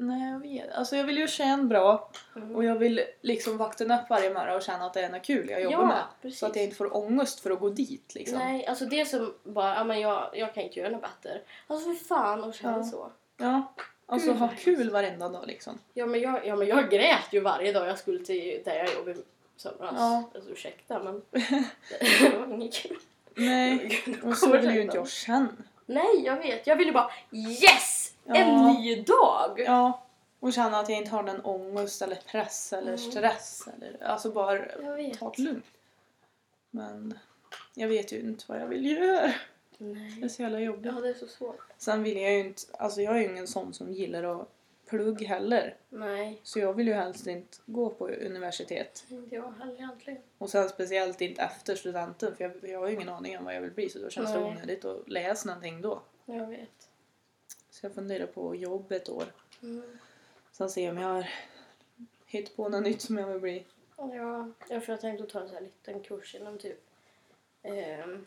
Nej 0.00 0.30
jag 0.32 0.38
vet. 0.40 0.72
Alltså 0.74 0.96
jag 0.96 1.04
vill 1.04 1.18
ju 1.18 1.28
känna 1.28 1.62
bra 1.64 2.10
Mm. 2.36 2.56
och 2.56 2.64
jag 2.64 2.74
vill 2.74 3.00
liksom 3.20 3.56
vakna 3.56 4.00
upp 4.02 4.10
varje 4.10 4.34
morgon 4.34 4.56
och 4.56 4.62
känna 4.62 4.86
att 4.86 4.94
det 4.94 5.00
är 5.00 5.08
något 5.08 5.22
kul 5.22 5.50
jag 5.50 5.62
jobbar 5.62 5.78
Ja, 5.78 5.86
med. 5.86 6.02
precis. 6.22 6.38
Så 6.38 6.46
att 6.46 6.56
jag 6.56 6.64
inte 6.64 6.76
får 6.76 6.96
ångest 6.96 7.40
för 7.40 7.50
att 7.50 7.60
gå 7.60 7.68
dit 7.68 8.14
liksom. 8.14 8.38
Nej, 8.38 8.66
alltså 8.66 8.84
det 8.86 9.04
som 9.04 9.34
bara, 9.44 9.74
ja 9.74 9.84
men 9.84 10.00
jag, 10.00 10.30
jag 10.32 10.54
kan 10.54 10.62
inte 10.62 10.80
göra 10.80 10.90
något 10.90 11.02
bättre. 11.22 11.40
Alltså 11.66 11.94
för 11.94 12.04
fan 12.04 12.44
och 12.44 12.54
känna 12.54 12.76
Ja. 12.78 12.84
så. 12.84 13.10
Ja. 13.36 13.72
Alltså 14.06 14.28
Gud, 14.30 14.38
ha 14.38 14.48
kul 14.58 14.90
varenda 14.90 15.28
dag 15.28 15.44
liksom. 15.46 15.78
Ja 15.94 16.06
men, 16.06 16.20
jag, 16.20 16.46
ja 16.46 16.56
men 16.56 16.68
jag 16.68 16.90
grät 16.90 17.32
ju 17.32 17.40
varje 17.40 17.72
dag 17.72 17.88
jag 17.88 17.98
skulle 17.98 18.24
till 18.24 18.62
där 18.64 18.74
jag 18.74 18.94
jobbar 18.94 19.12
i 19.12 19.16
somras. 19.56 19.94
Ja. 19.96 20.30
Alltså 20.34 20.50
ursäkta 20.50 20.98
men 21.02 21.22
det 21.30 22.38
var 22.38 22.54
inget 22.54 22.74
kul. 22.74 22.96
Nej. 23.34 24.02
Och 24.24 24.36
så 24.36 24.52
vill 24.52 24.74
ju 24.74 24.82
inte 24.82 24.96
jag 24.96 25.08
känna. 25.08 25.48
Nej, 25.86 26.22
jag 26.24 26.36
vet. 26.36 26.66
Jag 26.66 26.76
vill 26.76 26.86
ju 26.86 26.92
bara 26.92 27.10
yes! 27.32 27.97
En 28.28 28.48
Ja. 28.48 28.72
ny 28.72 29.02
dag! 29.02 29.60
Ja. 29.66 30.02
Och 30.40 30.52
känna 30.52 30.80
att 30.80 30.88
jag 30.88 30.98
inte 30.98 31.10
har 31.10 31.22
någon 31.22 31.40
ångest 31.40 32.02
eller 32.02 32.16
press 32.16 32.72
eller 32.72 32.86
Mm. 32.94 32.98
stress. 32.98 33.68
Eller, 33.76 34.02
alltså 34.02 34.30
bara 34.30 34.58
ta 35.18 35.30
det 35.36 35.42
lugnt. 35.42 35.64
Men 36.70 37.18
jag 37.74 37.88
vet 37.88 38.12
ju 38.12 38.20
inte 38.20 38.44
vad 38.48 38.60
jag 38.60 38.66
vill 38.66 38.86
göra. 38.86 39.34
Det 39.78 39.84
är 39.84 39.94
Nej. 40.20 40.28
så 40.30 40.42
jävla 40.42 40.60
jobbigt. 40.60 40.92
Ja, 40.94 41.00
det 41.00 41.08
är 41.08 41.14
så 41.14 41.26
svårt. 41.26 41.60
Sen 41.78 42.02
vill 42.02 42.16
jag 42.16 42.32
ju 42.32 42.38
inte, 42.40 42.62
alltså 42.78 43.02
jag 43.02 43.14
är 43.16 43.18
ju 43.20 43.24
ingen 43.30 43.46
sån 43.46 43.72
som 43.74 43.92
gillar 43.92 44.40
att 44.40 44.48
plugg 44.86 45.22
heller. 45.22 45.76
Nej, 45.88 46.40
Så 46.42 46.58
jag 46.58 46.72
vill 46.72 46.86
ju 46.86 46.92
helst 46.94 47.26
inte 47.26 47.58
gå 47.66 47.90
på 47.90 48.08
universitet. 48.08 49.04
inte 49.08 49.34
jag 49.34 49.52
heller 49.58 49.74
egentligen. 49.74 50.22
Och 50.38 50.50
sen 50.50 50.68
speciellt 50.68 51.20
inte 51.20 51.42
efter 51.42 51.74
studenten 51.76 52.36
för 52.36 52.44
jag, 52.44 52.70
jag 52.70 52.78
har 52.80 52.88
ju 52.88 52.94
ingen 52.94 53.08
aning 53.08 53.38
om 53.38 53.44
vad 53.44 53.54
jag 53.56 53.60
vill 53.60 53.70
bli 53.70 53.88
så 53.88 53.98
då 53.98 54.10
känns 54.10 54.32
det 54.32 54.40
Nej. 54.40 54.50
onödigt 54.50 54.84
att 54.84 55.08
läsa 55.08 55.48
någonting 55.48 55.80
då. 55.80 56.02
Jag 56.24 56.46
vet. 56.46 56.87
Så 57.80 57.86
jag 57.86 57.94
funderar 57.94 58.26
på 58.26 58.54
jobb 58.54 58.92
ett 58.92 59.08
år. 59.08 59.24
Mm. 59.62 59.98
Sen 60.52 60.70
se 60.70 60.90
om 60.90 60.98
jag 60.98 61.08
har 61.08 61.28
hittat 62.26 62.56
på 62.56 62.68
något 62.68 62.82
nytt 62.82 63.00
som 63.00 63.18
jag 63.18 63.26
vill 63.26 63.40
bli. 63.40 63.64
Ja, 63.96 64.50
jag 64.68 64.84
för 64.84 64.92
jag 64.92 65.00
tänkte 65.00 65.26
ta 65.26 65.40
en 65.40 65.48
sån 65.48 65.56
här 65.56 65.62
liten 65.62 66.00
kurs 66.00 66.34
inom 66.34 66.58
typ 66.58 66.80
ehm, 67.62 68.26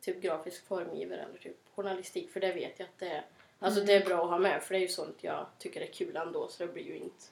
typ 0.00 0.22
grafisk 0.22 0.66
formgivare 0.66 1.22
eller 1.22 1.38
typ 1.38 1.56
journalistik 1.74 2.30
för 2.30 2.40
det 2.40 2.52
vet 2.52 2.78
jag 2.78 2.86
att 2.86 2.98
det 2.98 3.08
är 3.08 3.24
Alltså 3.58 3.80
det 3.80 3.92
är 3.92 4.04
bra 4.04 4.24
att 4.24 4.30
ha 4.30 4.38
med 4.38 4.62
för 4.62 4.74
det 4.74 4.78
är 4.80 4.82
ju 4.82 4.88
sånt 4.88 5.16
jag 5.20 5.46
tycker 5.58 5.80
är 5.80 5.86
kul 5.86 6.16
ändå 6.16 6.48
så 6.48 6.66
det 6.66 6.72
blir 6.72 6.84
ju 6.84 6.96
inte 6.96 7.24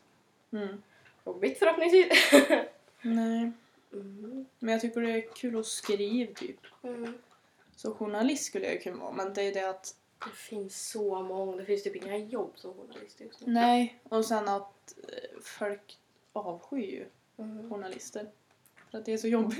Mm. 0.52 0.82
jobbigt 1.24 1.58
förhoppningsvis. 1.58 2.32
Nej. 3.02 3.52
mm. 3.92 4.46
Men 4.58 4.72
jag 4.72 4.80
tycker 4.80 5.00
det 5.00 5.10
är 5.10 5.34
kul 5.34 5.58
att 5.58 5.66
skriva 5.66 6.32
typ. 6.34 6.60
Mm. 6.82 7.18
Så 7.76 7.94
journalist 7.94 8.44
skulle 8.44 8.66
jag 8.66 8.82
kunna 8.82 8.96
vara 8.96 9.12
men 9.12 9.34
det 9.34 9.42
är 9.42 9.54
det 9.54 9.70
att 9.70 9.94
Det 10.24 10.30
finns 10.34 10.88
så 10.90 11.22
många, 11.22 11.56
det 11.56 11.64
finns 11.64 11.82
typ 11.82 11.96
inga 11.96 12.16
jobb 12.16 12.52
som 12.56 12.74
journalist 12.74 13.20
just 13.20 13.40
nu. 13.40 13.52
nej 13.52 14.00
och 14.02 14.24
sen 14.24 14.48
att 14.48 14.94
eh, 15.08 15.40
folk 15.42 15.98
avskyr 16.32 16.78
ju 16.90 17.06
Mm. 17.38 17.70
journalister. 17.70 18.30
För 18.90 18.98
att 18.98 19.04
det 19.04 19.12
är 19.12 19.16
så 19.18 19.28
jobbigt. 19.28 19.58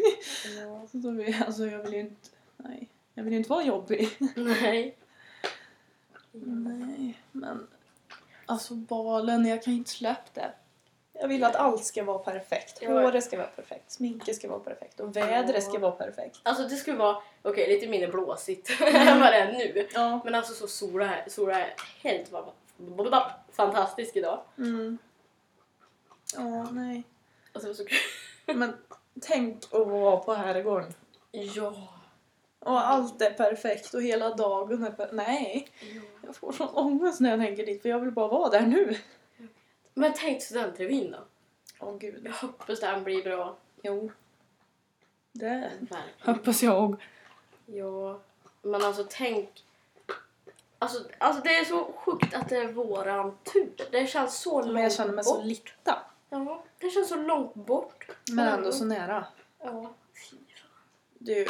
Ja. 0.61 0.87
Så 1.03 1.11
vill, 1.11 1.43
alltså 1.47 1.67
jag 1.67 1.79
vill 1.83 1.93
ju 1.93 2.01
inte, 2.01 2.29
nej. 2.57 2.89
Jag 3.15 3.25
vill 3.25 3.33
ju 3.33 3.39
inte 3.39 3.51
vara 3.51 3.65
jobbig. 3.65 4.09
Nej. 4.37 4.97
Nej, 6.33 7.21
men 7.33 7.67
alltså 8.47 8.75
balen, 8.75 9.47
jag 9.47 9.63
kan 9.63 9.73
inte 9.75 9.91
släppa 9.91 10.31
det. 10.35 10.53
Jag 11.21 11.29
vill 11.29 11.45
att 11.45 11.57
allt 11.57 11.85
ska 11.85 12.05
vara 12.05 12.19
perfekt. 12.19 12.79
Ja. 12.83 12.91
Håret 12.91 13.25
ska 13.25 13.37
vara 13.37 13.47
perfekt, 13.47 13.91
sminket 13.91 14.37
ska 14.37 14.49
vara 14.49 14.61
perfekt 14.61 15.01
och 15.01 15.17
vädret 15.17 15.65
Ja. 15.65 15.71
ska 15.71 15.79
vara 15.79 15.93
perfekt. 15.93 16.41
Alltså 16.43 16.69
det 16.69 16.77
skulle 16.77 16.97
vara, 16.97 17.17
okej 17.43 17.69
lite 17.69 17.87
mindre 17.89 18.09
blåsigt 18.09 18.81
än 18.81 19.21
vad 19.21 19.33
det 19.33 19.37
är 19.37 19.53
nu. 19.53 19.89
Ja. 19.95 20.21
Men 20.25 20.35
alltså 20.35 20.53
så 20.55 20.67
sola 20.67 21.15
sola 21.27 21.61
är 21.61 21.75
helt 22.03 22.33
fantastisk 23.53 24.17
idag. 24.17 24.41
Mm. 24.59 24.99
Ja, 26.37 26.71
nej. 26.71 27.03
Alltså 27.53 27.67
det 27.67 27.73
var 27.73 27.75
så 27.75 27.85
kul. 27.85 27.99
Men 28.57 28.77
tänk 29.21 29.65
att 29.65 29.87
vara 29.87 30.17
på 30.17 30.35
herrgården. 30.35 30.95
Ja. 31.31 31.75
Och 32.59 32.87
allt 32.89 33.23
är 33.23 33.31
perfekt 33.31 33.95
och 33.95 34.03
hela 34.03 34.35
dagen 34.35 34.85
är 34.85 34.91
perfekt. 34.91 35.13
Nej, 35.13 35.69
jag 36.27 36.37
får 36.37 36.53
sån 36.53 36.69
ångest 36.69 37.21
när 37.21 37.31
jag 37.31 37.41
tänker 37.41 37.67
dit 37.67 37.83
för 37.83 37.89
jag 37.89 37.99
vill 38.01 38.11
bara 38.13 38.29
vara 38.29 38.51
där 38.51 38.67
nu. 38.67 38.97
Men 39.99 40.13
tänk 40.17 40.43
studentrevyn 40.43 41.11
då. 41.11 41.19
Åh 41.79 41.97
gud. 41.99 42.27
Jag 42.27 42.33
hoppas 42.33 42.81
den 42.81 43.05
blir 43.05 43.23
bra. 43.25 43.57
Jo. 43.83 44.11
Det 45.33 45.71
Verkligen. 45.81 46.37
hoppas 46.37 46.63
jag. 46.63 47.03
Ja, 47.67 48.21
men 48.63 48.83
alltså 48.85 49.07
tänk... 49.11 49.65
Alltså, 50.79 51.05
alltså 51.19 51.43
det 51.43 51.57
är 51.57 51.65
så 51.65 51.93
sjukt 51.97 52.35
att 52.35 52.49
det 52.49 52.57
är 52.57 52.73
våran 52.73 53.37
tur. 53.53 53.73
Det 53.91 54.07
känns 54.07 54.41
så 54.41 54.61
långt 54.63 54.73
Men 54.75 54.83
jag 54.83 54.93
känner 54.93 55.13
mig 55.15 55.25
så 55.25 55.35
bort. 55.37 55.45
lita. 55.45 56.03
Ja, 56.31 56.65
det 56.79 56.91
känns 56.91 57.09
så 57.09 57.17
långt 57.17 57.55
bort. 57.55 58.07
Men 58.33 58.49
ändå 58.49 58.73
så 58.73 58.85
nära. 58.85 59.27
Ja, 59.59 59.91
fy 60.31 60.37
fan. 60.37 60.71
Du, 61.19 61.47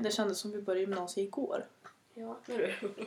det 0.00 0.10
kändes 0.10 0.38
som 0.38 0.52
vi 0.52 0.62
började 0.62 0.80
gymnasiet 0.80 1.26
igår. 1.28 1.66
Ja, 2.14 2.36
nu 2.46 2.72
du. 2.80 3.06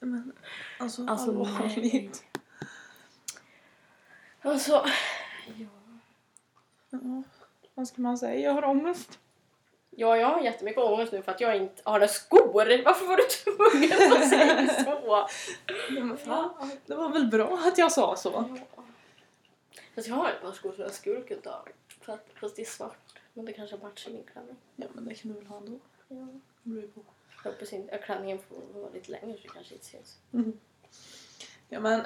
Men 0.00 0.32
alltså, 0.78 1.06
Alltså, 1.06 1.30
allvarligt. 1.30 2.24
Alltså, 4.46 4.72
ja. 5.58 5.66
Ja, 6.90 7.22
vad 7.74 7.88
ska 7.88 8.02
man 8.02 8.18
säga? 8.18 8.40
Jag 8.40 8.52
har 8.52 8.64
ångest. 8.64 9.18
ja, 9.90 10.16
jag 10.16 10.26
har 10.26 10.40
jättemycket 10.40 10.82
ångest 10.82 11.12
nu 11.12 11.22
för 11.22 11.32
att 11.32 11.40
jag 11.40 11.56
inte 11.56 11.82
har 11.84 11.92
några 11.92 12.08
skor. 12.08 12.52
Varför 12.84 13.06
var 13.06 13.16
du 13.16 13.22
tvungen 13.22 14.12
att 14.22 14.28
säga 14.28 14.84
så? 14.84 16.16
Fan, 16.24 16.70
det 16.86 16.94
var 16.94 17.08
väl 17.08 17.26
bra 17.26 17.58
att 17.64 17.78
jag 17.78 17.92
sa 17.92 18.16
så. 18.16 18.28
Ja. 18.74 18.82
Fast 19.94 20.08
jag 20.08 20.14
har 20.14 20.30
ett 20.30 20.42
par 20.42 20.52
skor 20.52 20.72
som 20.72 20.82
jag 20.82 20.92
skulle 20.94 21.20
kunna 21.22 21.50
ha. 21.50 21.64
Fast- 22.40 22.56
det 22.56 22.62
är 22.62 22.66
svart. 22.66 23.18
Men 23.34 23.44
det 23.44 23.52
kanske 23.52 23.76
matchar 23.76 24.10
min 24.10 24.24
klänning. 24.32 24.56
Ja, 24.76 24.86
men 24.92 25.04
det 25.04 25.14
kan 25.14 25.32
du 25.32 25.38
väl 25.38 25.46
ha 25.46 25.56
ändå. 25.56 25.78
Ja. 26.08 26.26
Det 26.62 26.94
på. 26.94 27.00
Jag 27.44 27.50
hoppas 27.52 27.72
inte 27.72 27.98
klänningen 27.98 28.38
får 28.38 28.80
vara 28.80 28.90
lite 28.92 29.10
längre 29.10 29.36
så 29.36 29.42
det 29.42 29.48
kanske 29.48 29.74
inte 29.74 29.86
syns. 29.86 30.18
Ja, 31.68 31.80
men 31.80 32.02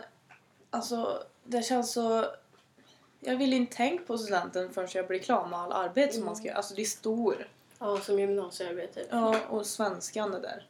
alltså, 0.71 1.23
det 1.45 1.63
känns 1.63 1.93
så... 1.93 2.27
Jag 3.21 3.37
vill 3.37 3.53
inte 3.53 3.77
tänka 3.77 4.05
på 4.05 4.19
studenten 4.19 4.73
förrän 4.73 4.89
jag 4.95 5.07
blir 5.07 5.19
klar 5.19 5.47
med 5.47 5.59
all 5.59 5.73
arbete 5.73 6.15
som 6.15 6.25
man 6.25 6.37
ska 6.37 6.47
göra. 6.47 6.57
Alltså, 6.57 6.75
det 6.75 6.83
är 6.83 6.87
stor. 6.87 7.49
Ja, 7.79 8.01
som 8.01 8.21
gymnasiearbete. 8.21 9.07
Ja, 9.11 9.41
och 9.49 9.67
svenskan 9.67 10.35
är 10.35 10.41
där. 10.41 10.67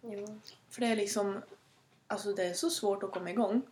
Ja. 0.00 0.26
För 0.70 0.80
det 0.80 0.86
är 0.86 0.96
liksom... 0.96 1.42
Alltså, 2.06 2.32
det 2.32 2.44
är 2.44 2.54
så 2.54 2.70
svårt 2.70 3.02
att 3.02 3.10
komma 3.12 3.30
igång. 3.30 3.62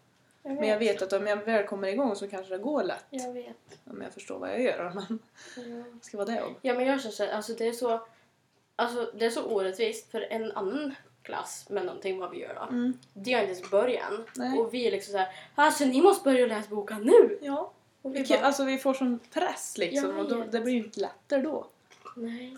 Jag 0.43 0.55
Men 0.55 0.69
jag 0.69 0.79
vet 0.79 1.03
att 1.03 1.13
om 1.13 1.27
jag 1.27 1.37
väl 1.37 1.67
kommer 1.67 1.89
igång 1.89 2.17
så 2.17 2.29
kanske 2.29 2.57
det 2.57 2.63
går 2.63 2.83
lätt. 2.83 3.05
Jag 3.11 3.33
vet. 3.33 3.79
Om 3.85 4.03
jag 4.03 4.13
förstår 4.13 4.39
vad 4.39 4.51
jag 4.51 4.63
gör. 4.63 4.93
Men 4.95 5.19
Ja. 5.57 5.85
ska 6.03 6.17
vara 6.17 6.27
det 6.27 6.39
jobb. 6.39 6.55
Ja 6.63 6.75
men 6.75 6.87
jag 6.87 7.01
känner 7.01 7.13
så 7.13 7.25
här, 7.25 7.33
alltså 7.33 7.53
det 7.53 7.69
är 7.69 7.73
så 7.73 8.01
Alltså 8.77 9.11
det 9.15 9.27
är 9.27 9.31
så 9.31 9.45
orättvist 9.45 10.11
för 10.11 10.21
en 10.21 10.53
annan 10.53 10.95
klass 11.23 11.67
med 11.71 11.87
någonting 11.87 12.19
vad 12.19 12.31
vi 12.31 12.41
gör 12.41 12.55
då. 12.55 12.63
Mm. 12.63 12.99
Det 13.15 13.33
har 13.33 13.41
inte 13.41 13.53
ens 13.53 13.71
början. 13.71 14.25
Nej. 14.37 14.59
Och 14.59 14.75
vi 14.75 14.87
är 14.87 14.91
liksom 14.91 15.13
så 15.13 15.19
här, 15.19 15.29
alltså 15.55 15.85
ni 15.85 16.03
måste 16.03 16.25
börja 16.25 16.47
läsa 16.47 16.69
boken 16.71 17.01
nu! 17.01 17.39
Ja. 17.43 17.73
Och 18.03 18.15
vi 18.15 18.19
Vilket, 18.19 18.41
bara, 18.41 18.47
alltså 18.47 18.65
vi 18.65 18.79
får 18.79 18.95
sån 18.95 19.19
press 19.33 19.79
liksom. 19.79 20.11
Jag 20.11 20.19
Och 20.19 20.29
då, 20.29 20.45
det 20.51 20.61
blir 20.61 20.73
ju 20.73 20.85
inte 20.85 21.01
lättare 21.01 21.43
då. 21.43 21.67
nej. 22.17 22.57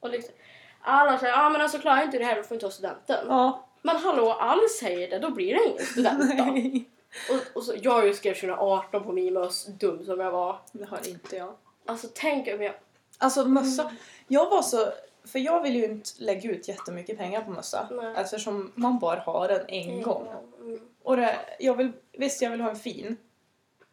Och 0.00 0.10
liksom, 0.10 0.34
alla 0.80 1.18
säger, 1.18 1.32
ja 1.32 1.46
ah, 1.46 1.50
men 1.50 1.60
alltså 1.60 1.78
klarar 1.78 2.02
inte 2.02 2.18
det 2.18 2.24
här 2.24 2.36
då 2.36 2.42
får 2.42 2.54
inte 2.54 2.66
ta 2.66 2.70
studenten. 2.70 3.26
Ja. 3.28 3.68
Men 3.82 3.96
hallå, 3.96 4.32
alla 4.32 4.68
säger 4.80 5.10
det, 5.10 5.18
då 5.18 5.30
blir 5.30 5.54
det 5.54 5.68
ingen 5.68 5.86
student 5.86 6.38
då. 6.38 6.44
Nej. 6.44 6.88
och, 7.30 7.56
och 7.56 7.64
så, 7.64 7.74
jag 7.82 8.06
ju 8.06 8.14
skrev 8.14 8.34
2018 8.34 9.04
på 9.04 9.12
Mimos, 9.12 9.66
dum 9.66 10.04
som 10.04 10.20
jag 10.20 10.30
var. 10.30 10.60
Det 10.72 10.84
har 10.84 11.08
inte 11.08 11.36
jag. 11.36 11.54
Alltså 11.86 12.08
tänk 12.14 12.48
om 12.48 12.62
jag... 12.62 12.74
Alltså 13.18 13.44
mössa. 13.44 13.92
Jag 14.28 14.50
var 14.50 14.62
så... 14.62 14.92
För 15.24 15.38
jag 15.38 15.62
vill 15.62 15.76
ju 15.76 15.84
inte 15.84 16.10
lägga 16.18 16.50
ut 16.50 16.68
jättemycket 16.68 17.18
pengar 17.18 17.40
på 17.42 17.50
mössa. 17.50 17.88
Nej. 17.90 18.14
Eftersom 18.16 18.72
man 18.74 18.98
bara 18.98 19.20
har 19.20 19.48
den 19.48 19.68
en 19.68 20.02
gång. 20.02 20.28
Mm. 20.60 20.80
Och 21.02 21.16
det, 21.16 21.38
jag 21.58 21.74
vill, 21.74 21.92
visst, 22.12 22.42
jag 22.42 22.50
vill 22.50 22.60
ha 22.60 22.70
en 22.70 22.76
fin. 22.76 23.16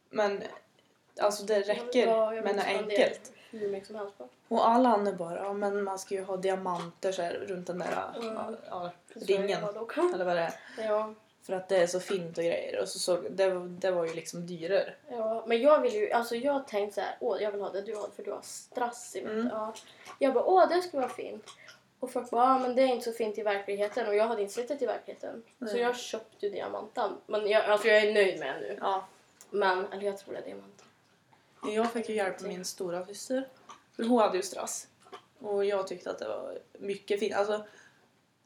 Men 0.10 0.44
alltså 1.22 1.44
det 1.44 1.60
räcker 1.62 2.08
Ja, 2.08 2.32
med 2.32 2.56
något 2.56 2.66
enkelt. 2.66 3.32
Och 4.48 4.68
alla 4.70 4.90
andra 4.90 5.14
bara, 5.14 5.36
ja 5.36 5.54
men 5.54 5.84
man 5.84 6.00
ska 6.00 6.16
ju 6.16 6.24
ha 6.24 6.38
diamanter 6.38 7.12
så 7.12 7.22
här, 7.22 7.34
runt 7.34 7.68
den 7.68 7.80
där 7.80 7.88
Mm. 8.22 8.56
ja, 8.70 8.92
ringen. 9.14 9.64
Eller 10.14 10.26
vad 10.26 10.36
det 10.36 10.42
är. 10.42 10.54
Ja. 10.88 11.14
För 11.50 11.56
att 11.56 11.70
det 11.70 11.78
är 11.78 11.88
så 11.88 12.00
fint 12.00 12.38
och 12.38 12.44
grejer. 12.44 12.82
Och 12.82 12.88
så 12.88 13.00
såg, 13.00 13.32
det, 13.32 13.60
det 13.68 13.92
var 13.92 14.06
ju 14.06 14.14
liksom 14.14 14.48
dyrare. 14.48 14.94
Ja, 15.10 15.44
men 15.48 15.62
jag 15.62 15.82
vill 15.82 15.94
ju, 15.94 16.12
alltså 16.12 16.36
jag 16.36 16.68
tänkte 16.68 16.96
så 16.96 17.02
här, 17.02 17.18
åh 17.20 17.44
jag 17.44 17.52
vill 17.52 17.62
ha 17.62 17.70
det 17.70 17.82
du 17.82 17.96
har 17.96 18.08
för 18.16 18.24
du 18.24 18.32
har 18.32 18.42
strass 18.42 19.16
i 19.16 19.20
Mm. 19.20 19.48
ja. 19.52 19.74
Jag 20.20 20.34
bara, 20.34 20.44
åh 20.44 20.70
det 20.70 20.82
skulle 20.82 21.02
vara 21.02 21.14
fint. 21.14 21.46
Och 22.00 22.12
folk 22.12 22.30
bara, 22.30 22.60
men 22.60 22.76
det 22.76 22.82
är 22.82 22.88
inte 22.88 23.12
så 23.12 23.18
fint 23.18 23.38
i 23.38 23.42
verkligheten 23.44 24.08
och 24.08 24.16
jag 24.16 24.28
hade 24.28 24.42
inte 24.42 24.54
sett 24.54 24.68
det 24.68 24.82
i 24.82 24.86
verkligheten. 24.86 25.44
Så 25.60 25.66
Nej. 25.66 25.80
jag 25.80 25.98
köpte 25.98 26.46
ju 26.46 26.52
diamanten. 26.52 27.12
Men 27.28 27.48
jag, 27.48 27.66
alltså 27.66 27.88
jag 27.88 27.98
är 27.98 28.14
nöjd 28.14 28.40
med 28.40 28.48
den 28.48 28.62
nu. 28.62 28.78
Ja. 28.82 29.08
Men, 29.50 29.94
eller 29.94 30.04
jag 30.04 30.18
tror 30.18 30.34
det 30.34 30.40
är 30.40 30.46
diamanten. 30.46 30.86
Jag 31.76 31.92
fick 31.92 32.10
ju 32.10 32.16
hjälp 32.16 32.42
av 32.42 32.48
min 32.48 32.66
stora 32.66 33.06
syster. 33.06 33.48
För 33.96 34.04
hon 34.04 34.20
hade 34.20 34.38
ju 34.38 34.44
strass. 34.44 34.88
Och 35.40 35.66
jag 35.66 35.88
tyckte 35.88 36.12
att 36.12 36.20
det 36.20 36.28
var 36.28 36.60
mycket 36.80 37.20
fint. 37.20 37.36
Alltså, 37.36 37.64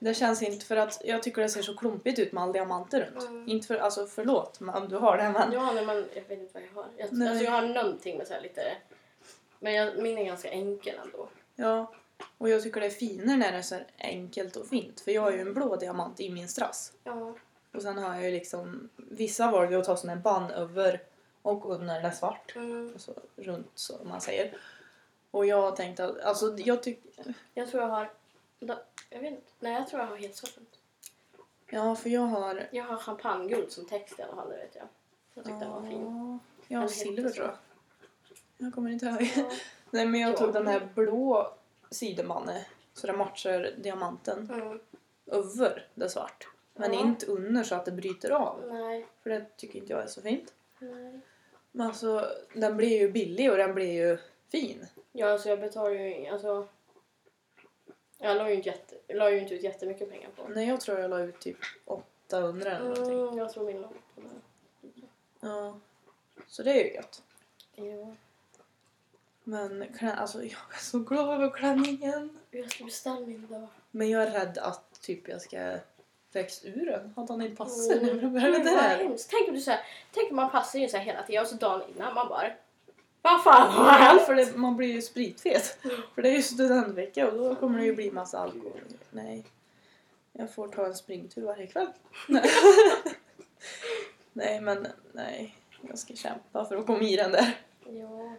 det 0.04 0.14
känns 0.14 0.42
inte 0.42 0.66
för 0.66 0.76
att 0.76 1.02
jag 1.06 1.24
tycker 1.24 1.42
det 1.42 1.50
ser 1.50 1.62
så 1.62 1.78
klumpigt 1.78 2.20
ut 2.20 2.32
med 2.32 2.44
all 2.44 2.54
diamanter 2.54 3.12
runt. 3.14 3.30
Mm. 3.30 3.50
Inte 3.50 3.68
för, 3.68 3.76
alltså 3.76 4.06
förlåt 4.06 4.60
om 4.62 4.88
du 4.90 4.96
har 4.96 5.18
det 5.18 5.30
men. 5.30 5.52
Ja, 5.52 5.74
men 5.74 6.06
jag 6.16 6.24
vet 6.28 6.40
inte 6.40 6.54
vad 6.54 6.64
jag 6.64 6.74
har. 6.76 6.86
Jag, 6.98 7.14
Nej. 7.14 7.30
alltså 7.30 7.44
jag 7.44 7.52
har 7.52 7.62
någonting 7.62 8.18
med 8.18 8.28
så 8.28 8.34
lite, 8.44 8.62
men 9.60 9.74
jag, 9.74 9.98
min 10.02 10.18
är 10.18 10.26
ganska 10.26 10.50
enkel 10.50 10.96
ändå. 11.06 11.30
Ja. 11.56 11.94
Och 12.38 12.50
jag 12.50 12.64
tycker 12.64 12.80
det 12.80 12.86
är 12.86 12.90
finare 12.90 13.38
när 13.38 13.52
det 13.52 13.58
är 13.58 13.62
så 13.62 13.76
enkelt 13.98 14.56
och 14.56 14.68
fint. 14.68 15.02
För 15.02 15.12
jag 15.12 15.22
har 15.22 15.32
ju 15.32 15.40
en 15.40 15.54
blå 15.54 15.76
diamant 15.76 16.20
i 16.20 16.30
min 16.30 16.48
strass. 16.48 16.94
Ja. 17.04 17.36
Och 17.74 17.82
sen 17.82 17.98
har 17.98 18.16
jag 18.16 18.24
ju 18.24 18.32
liksom, 18.32 18.90
vissa 18.96 19.52
valde 19.52 19.80
att 19.80 19.86
ta 19.86 19.98
sån 19.98 20.10
här 20.10 20.18
band 20.18 20.52
över 20.52 21.02
och 21.42 21.72
under 21.72 22.02
det 22.02 22.08
är 22.08 22.12
svart. 22.12 22.56
Mm. 22.56 22.90
Alltså 22.94 23.14
runt 23.36 23.72
så 23.76 23.94
man 24.04 24.22
säger. 24.22 24.58
Och 25.32 25.46
jag 25.46 25.76
tänkte 25.76 26.06
att, 26.06 26.20
alltså 26.20 26.58
jag 26.58 26.84
tycker, 26.84 27.36
Jag 27.54 27.72
tror 27.72 27.84
jag 27.84 27.90
har, 27.90 28.12
da, 28.66 28.80
jag 29.10 29.20
vet 29.20 29.32
inte, 29.32 29.44
nej 29.60 29.74
jag 29.74 29.88
tror 29.88 30.02
jag 30.02 30.08
har 30.08 30.16
helt 30.18 30.36
svart. 30.36 30.54
ja 31.70 31.96
för 31.96 32.10
jag 32.10 32.22
har 32.22 32.68
Jag 32.72 32.84
har 32.84 32.98
champagneguld 32.98 33.72
som 33.72 33.86
text 33.86 34.20
i 34.20 34.22
alla 34.22 34.36
fall, 34.36 34.50
det 34.50 34.56
vet 34.58 34.76
jag. 34.76 34.88
Jag 35.34 35.46
tyckte 35.46 35.60
den 35.60 35.70
var 35.72 35.82
fin. 35.82 36.40
Jag 36.68 36.80
har 36.80 36.88
silver 36.88 37.30
tror 37.30 37.46
jag. 37.48 37.56
Jag 38.58 38.74
kommer 38.74 38.90
inte 38.92 39.06
ihåg. 39.06 39.22
Ja. 39.36 39.44
Nej 39.92 40.06
men 40.06 40.22
jag 40.22 40.34
Ja. 40.34 40.38
tog 40.38 40.54
den 40.54 40.68
här 40.68 40.90
blå 40.96 41.54
sidenbandet 41.92 42.66
så 42.94 43.08
det 43.08 43.14
matchar 43.14 43.72
diamanten 43.78 44.50
Mm. 44.54 44.80
över 45.26 45.88
det 45.96 46.10
svart. 46.10 46.48
Men 46.74 46.94
Ja. 46.94 47.00
inte 47.00 47.26
under 47.26 47.64
så 47.64 47.76
att 47.76 47.86
det 47.86 47.92
bryter 47.92 48.32
av. 48.32 48.62
Nej, 48.70 49.08
För 49.24 49.30
det 49.30 49.46
tycker 49.58 49.80
inte 49.80 49.94
jag 49.94 50.02
är 50.04 50.08
så 50.08 50.22
fint. 50.22 50.54
nej. 50.80 51.20
Men 51.72 51.88
alltså 51.88 52.28
den 52.54 52.78
blir 52.78 53.00
ju 53.00 53.12
billig 53.12 53.52
och 53.52 53.58
den 53.58 53.74
blir 53.74 53.92
ju 53.92 54.18
fin. 54.52 54.86
Ja, 55.12 55.32
alltså 55.32 55.50
jag 55.50 55.60
betalar 55.60 55.90
ju, 55.90 56.28
alltså. 56.28 56.68
Jag 58.24 58.38
la 58.38 58.50
ju 58.50 58.56
inte, 58.56 58.70
jätte, 58.70 59.14
la 59.14 59.32
ju 59.32 59.40
inte 59.40 59.54
ut 59.54 59.64
jättemycket 59.64 60.10
pengar 60.10 60.30
på. 60.36 60.48
Nej 60.48 60.68
jag 60.68 60.82
tror 60.82 61.00
jag 61.00 61.10
la 61.10 61.20
ut 61.20 61.40
typ 61.40 61.58
800 61.86 62.72
eller 62.72 62.90
någonting. 62.90 63.20
Mm, 63.20 63.38
jag 63.38 63.54
tror 63.54 63.66
min 63.66 63.82
låg 63.82 63.94
på 64.16 64.22
den. 64.22 64.42
Ja. 65.40 65.80
Så 66.48 66.64
det 66.64 66.72
är 66.72 66.86
ju 66.86 66.94
gött. 66.94 67.24
Ja. 67.76 68.16
Men 69.44 69.86
alltså 70.18 70.44
jag 70.44 70.74
är 70.74 70.80
så 70.80 71.00
glad 71.00 71.34
över 71.34 71.50
klänningen. 71.50 72.38
Jag 72.52 72.72
ska 72.72 72.84
beställa 72.84 73.20
min 73.20 73.48
då. 73.50 73.68
Men 73.92 74.10
jag 74.10 74.24
är 74.24 74.32
rädd 74.32 74.58
att 74.58 75.02
typ 75.02 75.28
jag 75.28 75.42
ska 75.42 75.78
växa 76.32 76.68
ur 76.68 76.86
den. 76.86 77.14
Att 77.16 77.30
han 77.30 77.42
inte 77.42 77.56
passar 77.56 77.94
Mm. 77.94 78.34
börjar 78.34 78.52
Gud, 78.52 78.66
det 78.66 78.70
där. 78.70 79.18
Tänk 79.30 79.48
om 79.48 79.56
du 79.56 79.62
säger, 79.62 79.82
tänk 80.12 80.30
om 80.30 80.36
man 80.36 80.52
passar 80.52 80.80
in 80.80 80.90
så 80.90 80.98
här 80.98 81.04
hela 81.06 81.24
tiden 81.24 81.42
och 81.42 81.48
så 81.48 81.56
dagen 81.56 81.90
innan 81.96 82.14
man 82.14 82.28
bara 82.28 82.52
Vad 83.24 83.44
fan 83.44 83.72
har 83.72 83.92
hänt? 83.92 84.22
För 84.22 84.36
det, 84.36 84.56
man 84.58 84.78
blir 84.78 84.94
ju 84.94 85.02
spritfet. 85.02 85.78
För 86.16 86.22
det 86.22 86.30
är 86.30 86.36
ju 86.36 86.42
studentvecka 86.42 87.32
och 87.32 87.38
då 87.38 87.56
kommer 87.56 87.80
det 87.80 87.86
ju 87.86 87.96
bli 87.96 88.12
massa 88.12 88.40
alkohol. 88.40 88.82
Nej. 89.12 89.44
Jag 90.32 90.54
får 90.54 90.68
ta 90.68 90.86
en 90.86 90.96
springtur 90.96 91.42
varje 91.42 91.68
kväll. 91.68 91.88
Nej. 92.28 92.50
nej 94.34 94.62
men 94.62 94.88
nej. 95.12 95.56
Jag 95.82 96.00
ska 96.00 96.14
kämpa 96.16 96.66
för 96.66 96.78
att 96.78 96.86
komma 96.86 97.04
i 97.04 97.16
den 97.16 97.32
där. 97.32 97.58
Ja. 97.86 98.36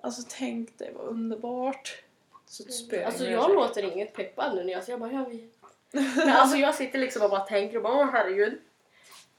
Alltså 0.00 0.22
tänk 0.28 0.78
det 0.78 0.90
var 0.94 1.04
underbart. 1.04 2.02
Så 2.46 2.62
ett 2.62 2.74
spö 2.74 3.04
Alltså 3.04 3.24
jag 3.24 3.54
låter 3.54 3.92
inget 3.92 4.14
peppad 4.14 4.56
nu 4.56 4.64
när 4.64 4.72
jag 4.72 4.84
säger 4.84 4.98
jag 4.98 5.00
bara 5.00 5.22
jag 5.22 5.30
vet. 5.30 6.16
Men 6.16 6.28
alltså 6.28 6.56
jag 6.56 6.74
sitter 6.74 6.98
liksom 6.98 7.22
och 7.22 7.30
bara 7.30 7.40
tänker 7.40 7.76
och 7.76 7.82
bara 7.82 8.02
åh 8.02 8.10
herregud. 8.12 8.60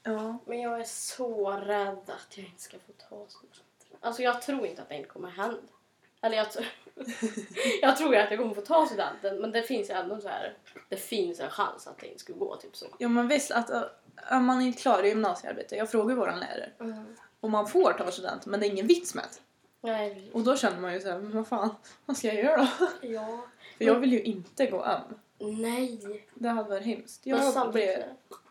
Ja. 0.02 0.38
Men 0.46 0.60
jag 0.60 0.80
är 0.80 0.84
så 0.84 1.50
rädd 1.50 2.10
att 2.10 2.38
jag 2.38 2.46
inte 2.46 2.62
ska 2.62 2.76
få 2.78 2.92
ta 2.92 3.26
studenten. 3.28 3.71
Alltså 4.02 4.22
jag 4.22 4.42
tror 4.42 4.66
inte 4.66 4.82
att 4.82 4.88
det 4.88 4.94
inte 4.96 5.08
kommer 5.08 5.28
hända. 5.30 5.56
Eller 6.20 6.36
jag, 6.36 6.50
tror- 6.52 6.66
jag 7.82 7.96
tror 7.96 8.16
att 8.16 8.30
jag 8.30 8.38
kommer 8.40 8.54
få 8.54 8.60
ta 8.60 8.86
studenten 8.86 9.40
men 9.40 9.52
det 9.52 9.62
finns 9.62 9.90
ju 9.90 9.94
ändå 9.94 10.20
så 10.20 10.28
här. 10.28 10.56
Det 10.88 10.96
finns 10.96 11.40
en 11.40 11.50
chans 11.50 11.86
att 11.86 11.98
det 11.98 12.06
inte 12.06 12.20
skulle 12.20 12.38
gå 12.38 12.56
typ 12.56 12.76
så. 12.76 12.86
ja 12.98 13.08
men 13.08 13.28
visst 13.28 13.50
att 13.50 13.70
om 14.30 14.44
man 14.44 14.60
inte 14.62 14.82
klarar 14.82 15.02
gymnasiearbete. 15.04 15.76
Jag 15.76 15.90
frågar 15.90 16.14
våran 16.16 16.40
lärare. 16.40 16.70
Och 17.40 17.50
man 17.50 17.66
får 17.68 17.92
ta 17.92 18.10
student 18.10 18.46
men 18.46 18.60
det 18.60 18.66
är 18.66 18.70
ingen 18.70 18.86
vits 18.86 19.14
med 19.14 19.24
det. 19.24 19.38
Nej, 19.88 20.30
Och 20.34 20.40
då 20.40 20.56
känner 20.56 20.80
man 20.80 20.92
ju 20.94 21.00
såhär, 21.00 21.18
men 21.18 21.36
vad 21.36 21.46
fan, 21.48 21.74
vad 22.06 22.16
ska 22.16 22.26
jag 22.26 22.36
göra 22.36 22.68
då? 22.78 22.88
ja. 23.08 23.40
För 23.78 23.84
jag 23.84 23.94
vill 24.00 24.12
ju 24.12 24.22
inte 24.22 24.66
gå 24.66 24.80
om. 24.82 25.18
Nej. 25.60 26.26
Det 26.34 26.48
hade 26.48 26.68
varit 26.70 26.84
hemskt. 26.84 27.26
Jag 27.26 27.72
blev 27.72 28.02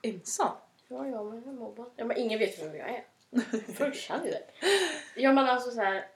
ensam. 0.02 0.48
Ja, 0.88 1.08
ja, 1.08 1.24
men 1.24 1.44
jag 1.46 1.54
mobbar. 1.56 1.86
Ja, 1.96 2.06
men 2.06 2.18
ingen 2.18 2.40
vet 2.40 2.62
vem 2.64 2.76
jag 2.76 2.90
är. 2.90 3.06
Det. 4.24 4.42
Ja 5.16 5.34
men 5.34 5.50
alltså 5.50 5.72
så 5.72 5.82
här. 5.82 6.08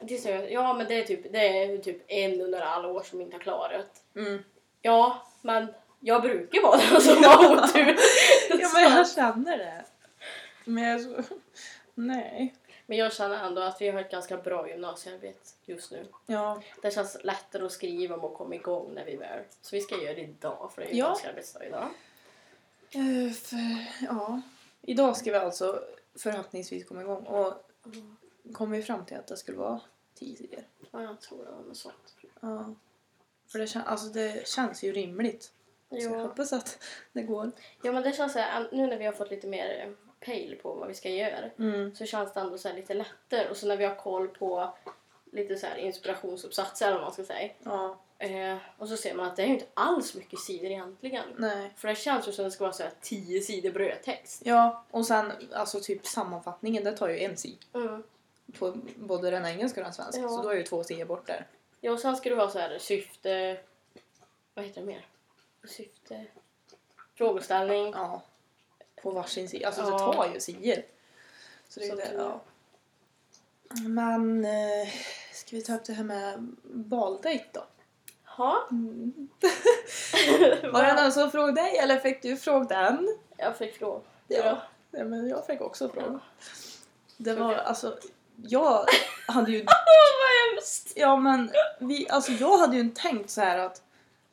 Det 0.00 0.26
är 0.26 0.48
ja 0.48 0.74
men 0.74 0.86
det 0.86 0.94
är, 0.94 1.04
typ, 1.04 1.32
det 1.32 1.62
är 1.62 1.78
typ 1.78 2.02
en 2.08 2.40
under 2.40 2.60
alla 2.60 2.88
år 2.88 3.02
som 3.02 3.20
inte 3.20 3.36
har 3.36 3.40
klarat. 3.40 4.02
Mm. 4.16 4.44
Ja 4.82 5.26
men 5.42 5.74
jag 6.00 6.22
brukar 6.22 6.62
vara 6.62 6.76
den 6.76 7.00
som 7.00 7.24
har 7.24 7.64
otur. 7.64 7.96
Ja 8.50 8.70
men 8.74 8.82
jag 8.82 9.10
känner 9.10 9.58
det. 9.58 9.84
Men 10.64 10.84
jag 10.84 11.00
så... 11.00 11.22
Nej. 11.94 12.54
Men 12.86 12.98
jag 12.98 13.12
känner 13.12 13.46
ändå 13.46 13.62
att 13.62 13.80
vi 13.80 13.88
har 13.88 14.00
ett 14.00 14.10
ganska 14.10 14.36
bra 14.36 14.68
gymnasiearbete 14.68 15.38
just 15.64 15.90
nu. 15.90 16.06
Ja. 16.26 16.62
Det 16.82 16.90
känns 16.94 17.16
lättare 17.24 17.64
att 17.64 17.72
skriva 17.72 18.14
om 18.16 18.24
och 18.24 18.34
komma 18.34 18.54
igång 18.54 18.90
när 18.94 19.04
vi 19.04 19.16
väl... 19.16 19.40
Så 19.62 19.76
vi 19.76 19.80
ska 19.82 20.02
göra 20.02 20.14
det 20.14 20.20
idag 20.20 20.70
för 20.74 20.82
det 20.82 20.88
är 20.88 20.90
Ja. 20.90 20.94
gymnasiearbetsdag 20.94 21.64
idag. 21.66 21.88
Eh, 22.90 23.32
för, 23.32 23.56
ja. 24.06 24.40
Idag 24.82 25.16
ska 25.16 25.30
vi 25.30 25.36
alltså 25.36 25.82
förhoppningsvis 26.18 26.88
komma 26.88 27.00
igång 27.00 27.24
och 27.26 27.54
kom 28.52 28.70
vi 28.70 28.82
fram 28.82 29.04
till 29.04 29.16
att 29.16 29.26
det 29.26 29.36
skulle 29.36 29.58
vara 29.58 29.80
sidor. 30.14 30.64
Ja, 30.90 31.02
jag 31.02 31.20
tror 31.20 31.44
det 31.44 31.50
var 31.50 31.62
något 31.62 31.76
sånt. 31.76 32.16
Ja. 32.40 32.74
För 33.48 33.58
det, 33.58 33.64
kän- 33.64 33.84
alltså 33.86 34.06
det 34.06 34.48
känns 34.48 34.82
ju 34.84 34.92
rimligt. 34.92 35.52
Så 35.90 35.96
jag 35.96 36.12
Ja. 36.12 36.18
hoppas 36.22 36.52
att 36.52 36.78
det 37.12 37.22
går. 37.22 37.50
ja, 37.82 37.92
men 37.92 38.02
det 38.02 38.12
känns 38.12 38.32
så 38.32 38.38
här, 38.38 38.68
nu 38.72 38.86
när 38.86 38.98
vi 38.98 39.04
har 39.04 39.12
fått 39.12 39.30
lite 39.30 39.46
mer 39.46 39.80
eh, 39.86 39.92
pejl 40.20 40.56
på 40.62 40.74
vad 40.74 40.88
vi 40.88 40.94
ska 40.94 41.08
göra 41.08 41.50
Mm. 41.58 41.94
så 41.94 42.06
känns 42.06 42.32
det 42.32 42.40
ändå 42.40 42.58
så 42.58 42.72
lite 42.72 42.94
lättare. 42.94 43.48
Och 43.50 43.56
så 43.56 43.66
när 43.66 43.76
vi 43.76 43.84
har 43.84 43.94
koll 43.96 44.28
på 44.28 44.74
lite 45.32 45.56
så 45.56 45.66
här 45.66 45.76
inspirationsuppsatser 45.76 46.86
eller 46.86 46.96
vad 46.96 47.04
man 47.04 47.12
ska 47.12 47.24
säga. 47.24 47.52
Ja. 47.62 47.98
Eh, 48.18 48.56
och 48.78 48.88
så 48.88 48.96
ser 48.96 49.14
man 49.14 49.26
att 49.26 49.36
det 49.36 49.42
är 49.42 49.46
ju 49.46 49.52
inte 49.52 49.66
alls 49.74 50.14
mycket 50.14 50.40
sidor 50.40 50.70
egentligen. 50.70 51.24
Nej. 51.36 51.72
För 51.76 51.88
det 51.88 51.94
känns 51.94 52.28
ju 52.28 52.32
som 52.32 52.44
att 52.44 52.50
det 52.50 52.54
ska 52.54 52.64
vara 52.64 52.72
så 52.72 52.82
här 52.82 52.92
tio 53.00 53.40
sidor 53.40 53.70
brödtext. 53.70 54.42
Ja, 54.44 54.84
och 54.90 55.06
sen 55.06 55.32
alltså 55.52 55.80
typ 55.80 56.06
sammanfattningen, 56.06 56.84
det 56.84 56.96
tar 56.96 57.08
ju 57.08 57.18
en 57.18 57.36
sida. 57.36 57.66
Mm. 57.74 58.02
På 58.58 58.78
både 58.96 59.30
den 59.30 59.46
engelska 59.46 59.80
och 59.80 59.84
den 59.84 59.92
svenska. 59.94 60.20
Ja. 60.22 60.28
Så 60.28 60.42
då 60.42 60.48
är 60.48 60.54
ju 60.54 60.62
två 60.62 60.84
sidor 60.84 61.04
bort 61.04 61.26
där. 61.26 61.46
Ja, 61.80 61.92
och 61.92 62.00
sen 62.00 62.16
ska 62.16 62.28
du 62.28 62.36
ha 62.36 62.50
så 62.50 62.58
här 62.58 62.78
syfte... 62.78 63.58
Vad 64.54 64.64
heter 64.64 64.80
det 64.80 64.86
mer? 64.86 65.06
Syfte... 65.68 66.26
Frågeställning. 67.14 67.92
Ja. 67.96 68.22
På 69.02 69.10
varsin 69.10 69.48
sida. 69.48 69.66
Alltså 69.66 69.82
Ja. 69.82 69.90
det 69.90 69.98
tar 69.98 70.34
ju 70.34 70.40
sidor. 70.40 70.82
Så 71.68 71.80
det 71.80 71.86
är 71.86 71.90
Så 71.90 71.96
det. 71.96 72.12
Ja. 72.16 72.40
Men 73.88 74.44
eh, 74.44 74.88
ska 75.32 75.56
vi 75.56 75.62
ta 75.62 75.74
upp 75.74 75.84
det 75.84 75.92
här 75.92 76.04
med 76.04 76.46
baldejt 76.62 77.44
då? 77.52 77.64
Ja. 78.38 78.68
Mm. 78.70 79.28
Var 80.72 80.82
det 80.82 81.02
någon 81.02 81.12
som 81.12 81.30
frågade 81.30 81.60
dig 81.60 81.78
eller 81.78 81.98
fick 81.98 82.22
du 82.22 82.36
fråga 82.36 82.66
den? 82.66 83.08
Jag 83.36 83.56
fick 83.56 83.78
fråga. 83.78 84.00
Ja. 84.28 84.62
ja 84.90 85.04
men 85.04 85.28
jag 85.28 85.46
fick 85.46 85.60
också 85.60 85.88
fråga. 85.88 86.20
Det 87.16 87.34
var 87.34 87.54
alltså, 87.54 87.98
jag 88.36 88.86
hade 89.26 89.52
ju, 89.52 89.58
Vad 89.64 90.54
hemskt! 90.54 90.92
ja 90.96 91.16
men 91.16 91.50
vi, 91.78 92.08
alltså 92.08 92.32
jag 92.32 92.58
hade 92.58 92.76
ju 92.76 92.90
tänkt 92.90 93.30
så 93.30 93.40
här 93.40 93.58
att 93.58 93.82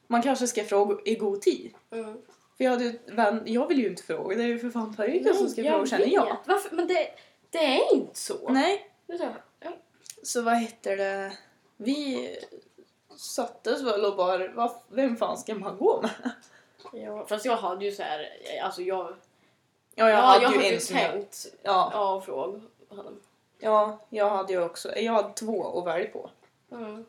man 0.07 0.21
kanske 0.21 0.47
ska 0.47 0.63
fråga 0.63 0.97
i 1.05 1.15
god 1.15 1.41
tid. 1.41 1.73
Mm. 1.91 2.17
För 2.57 2.63
jag 2.63 2.71
hade 2.71 2.83
ju, 2.83 2.99
vän, 3.05 3.43
jag 3.45 3.67
vill 3.67 3.79
ju 3.79 3.87
inte 3.89 4.03
fråga, 4.03 4.37
det 4.37 4.43
är 4.43 4.47
ju 4.47 4.59
för 4.59 4.69
fan 4.69 4.95
pojken 4.95 5.35
som 5.35 5.49
ska 5.49 5.63
fråga 5.63 5.85
känner 5.85 6.13
jag. 6.13 6.37
Varför? 6.45 6.75
Men 6.75 6.87
det, 6.87 7.07
det 7.49 7.65
är 7.65 7.93
inte 7.93 8.19
så. 8.19 8.49
Nej, 8.49 8.91
Det 9.07 9.13
är 9.13 9.17
så. 9.17 9.35
Ja. 9.59 9.71
så 10.23 10.41
vad 10.41 10.57
heter 10.57 10.97
det, 10.97 11.31
vi 11.77 12.29
sattes 13.17 13.81
väl 13.81 14.05
och 14.05 14.15
bara, 14.15 14.71
vem 14.87 15.17
fan 15.17 15.37
ska 15.37 15.55
man 15.55 15.77
gå 15.77 16.01
med? 16.01 16.31
Ja, 16.93 17.25
fast 17.25 17.45
jag 17.45 17.57
hade 17.57 17.85
ju 17.85 17.91
så 17.91 18.03
här, 18.03 18.29
alltså 18.63 18.81
jag, 18.81 19.15
Ja, 19.95 20.09
jag 20.09 20.17
ja, 20.17 20.21
hade 20.21 20.43
jag 20.43 20.51
ju 20.51 20.57
hade 20.57 20.67
en 20.67 20.79
ju 20.79 20.95
jag, 20.95 21.11
tänkt 21.11 21.45
ja, 21.63 21.91
ja, 21.93 22.23
honom. 22.89 23.19
ja, 23.59 23.99
jag 24.09 24.29
hade 24.29 24.53
ju 24.53 24.63
också, 24.63 24.97
jag 24.97 25.13
hade 25.13 25.33
två 25.33 25.79
att 25.79 25.85
välja 25.85 26.09
på. 26.09 26.29
Mm. 26.71 27.05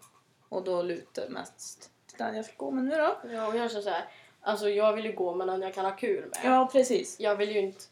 Och 0.49 0.65
då 0.65 0.83
lutar 0.83 1.29
mest 1.29 1.91
till 2.07 2.19
den 2.19 2.37
jag 2.37 2.45
ska 2.45 2.55
gå 2.57 2.71
med 2.71 2.85
nu 2.85 2.91
då. 2.97 3.29
Ja, 3.33 3.47
och 3.47 3.57
jag 3.57 3.71
känner 3.71 3.83
så 3.83 3.91
här, 3.91 4.05
alltså 4.41 4.69
jag 4.69 4.93
vill 4.93 5.05
ju 5.05 5.13
gå 5.13 5.35
med 5.35 5.47
någon 5.47 5.63
jag 5.63 5.75
kan 5.75 5.85
ha 5.85 5.97
kul 5.97 6.25
med. 6.25 6.53
Ja, 6.53 6.69
precis. 6.73 7.21
Jag 7.21 7.37
vill 7.37 7.51
ju 7.51 7.61
inte, 7.61 7.85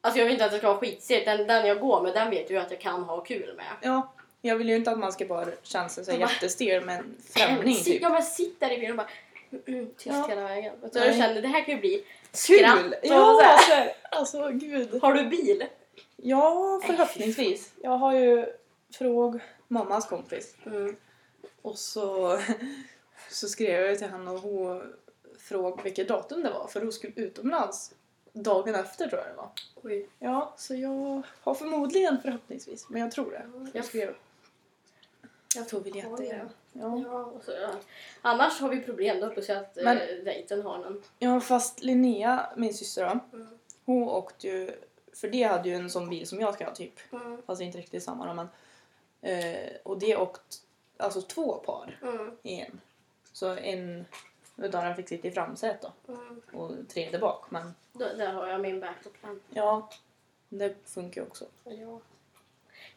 alltså 0.00 0.18
jag 0.18 0.24
vill 0.24 0.32
inte 0.32 0.44
att 0.44 0.52
det 0.52 0.58
ska 0.58 0.68
vara 0.68 0.78
skitsegt. 0.78 1.24
Den, 1.26 1.46
den 1.46 1.66
jag 1.66 1.80
går 1.80 2.02
med, 2.02 2.14
den 2.14 2.30
vet 2.30 2.50
ju 2.50 2.56
att 2.56 2.70
jag 2.70 2.80
kan 2.80 3.02
ha 3.02 3.20
kul 3.20 3.54
med. 3.56 3.72
Ja, 3.80 4.12
jag 4.42 4.56
vill 4.56 4.68
ju 4.68 4.76
inte 4.76 4.90
att 4.90 4.98
man 4.98 5.12
ska 5.12 5.26
bara 5.26 5.46
känna 5.62 5.88
sig 5.88 6.04
så 6.04 6.12
jättestel 6.12 6.84
med 6.84 6.98
en 6.98 7.16
främling 7.30 7.76
typ. 7.76 8.02
Ja 8.02 8.08
men 8.08 8.22
sitt 8.22 8.60
där 8.60 8.70
i 8.70 8.78
bilen 8.78 8.90
och 8.90 8.96
bara 8.96 9.08
mm, 9.50 9.64
mm, 9.66 9.86
tyst 9.86 10.06
Ja. 10.06 10.26
hela 10.28 10.42
vägen. 10.42 10.74
Jag 10.92 11.16
kände 11.16 11.40
det 11.40 11.48
här 11.48 11.64
kan 11.64 11.74
ju 11.74 11.80
bli 11.80 12.04
skratt 12.32 12.78
Kul! 12.82 12.94
Ja, 13.02 13.58
så 13.68 13.74
här. 13.74 13.92
alltså 14.10 14.50
gud. 14.50 15.02
Har 15.02 15.14
du 15.14 15.24
bil? 15.24 15.64
Ja, 16.16 16.80
förhoppningsvis. 16.86 17.72
Jag 17.82 17.96
har 17.96 18.14
ju 18.14 18.46
fråg 18.90 19.40
mammas 19.68 20.08
kompis. 20.08 20.56
Mm. 20.66 20.96
Och 21.62 21.78
så, 21.78 22.38
så 23.30 23.48
skrev 23.48 23.86
jag 23.86 23.98
till 23.98 24.08
henne 24.08 24.30
och 24.30 24.40
hon 24.40 24.82
frågade 25.38 25.82
vilket 25.82 26.08
datum 26.08 26.42
det 26.42 26.50
var 26.50 26.66
för 26.66 26.80
hon 26.80 26.92
skulle 26.92 27.12
utomlands 27.16 27.94
dagen 28.32 28.74
efter 28.74 29.08
tror 29.08 29.20
jag 29.20 29.30
det 29.30 29.36
var. 29.36 29.50
Oj. 29.82 30.08
Ja, 30.18 30.54
så 30.56 30.74
jag 30.74 31.22
har 31.40 31.54
förmodligen 31.54 32.18
förhoppningsvis, 32.22 32.88
men 32.88 33.00
jag 33.00 33.10
tror 33.10 33.30
det. 33.30 33.70
Jag 33.78 33.84
skrev 33.84 34.14
Jag 35.56 35.68
tog 35.68 35.82
biljetter. 35.82 36.24
Ja. 36.24 36.44
Ja. 36.72 37.02
Ja, 37.04 37.32
så, 37.44 37.52
ja. 37.52 37.70
Annars 38.22 38.60
har 38.60 38.68
vi 38.68 38.80
problem. 38.80 39.20
Då 39.20 39.30
jag 39.54 39.62
att 39.62 39.76
Men- 39.76 39.96
eh, 39.98 40.06
dejten 40.24 40.62
har 40.62 40.78
någon. 40.78 41.02
ja, 41.18 41.40
fast 41.40 41.82
Linnea, 41.82 42.46
min 42.56 42.74
syster 42.74 43.04
då, 43.04 43.36
Mm. 43.38 43.58
hon 43.84 44.02
åkte 44.08 44.48
ju, 44.48 44.70
för 45.12 45.28
det 45.28 45.42
hade 45.42 45.68
ju 45.68 45.74
en 45.74 45.90
sån 45.90 46.10
bil 46.10 46.26
som 46.26 46.40
jag 46.40 46.54
ska 46.54 46.64
ha 46.64 46.74
typ, 46.74 47.12
Mm. 47.12 47.42
fast 47.46 47.60
inte 47.62 47.78
riktigt 47.78 48.02
samma 48.02 48.26
då, 48.26 48.34
men 48.34 48.48
eh, 49.22 49.70
och 49.82 49.98
det 49.98 50.16
åkt 50.16 50.62
alltså 50.96 51.22
två 51.22 51.54
par 51.54 51.98
Mm. 52.02 52.36
i 52.42 52.60
en. 52.60 52.80
Så 53.32 53.48
en 53.56 54.04
utav 54.56 54.84
dem 54.84 54.94
fick 54.96 55.08
sitta 55.08 55.28
i 55.28 55.30
framsätet 55.30 55.90
då 56.06 56.12
Mm. 56.12 56.40
och 56.52 56.72
tredje 56.88 57.18
bak, 57.18 57.50
men 57.50 57.74
Då, 57.92 57.98
där 58.16 58.32
har 58.32 58.46
jag 58.48 58.60
min 58.60 58.80
backup-plan. 58.80 59.40
ja, 59.50 59.88
det 60.48 60.74
funkar 60.84 61.20
ju 61.20 61.26
också. 61.26 61.44
Ja. 61.64 62.00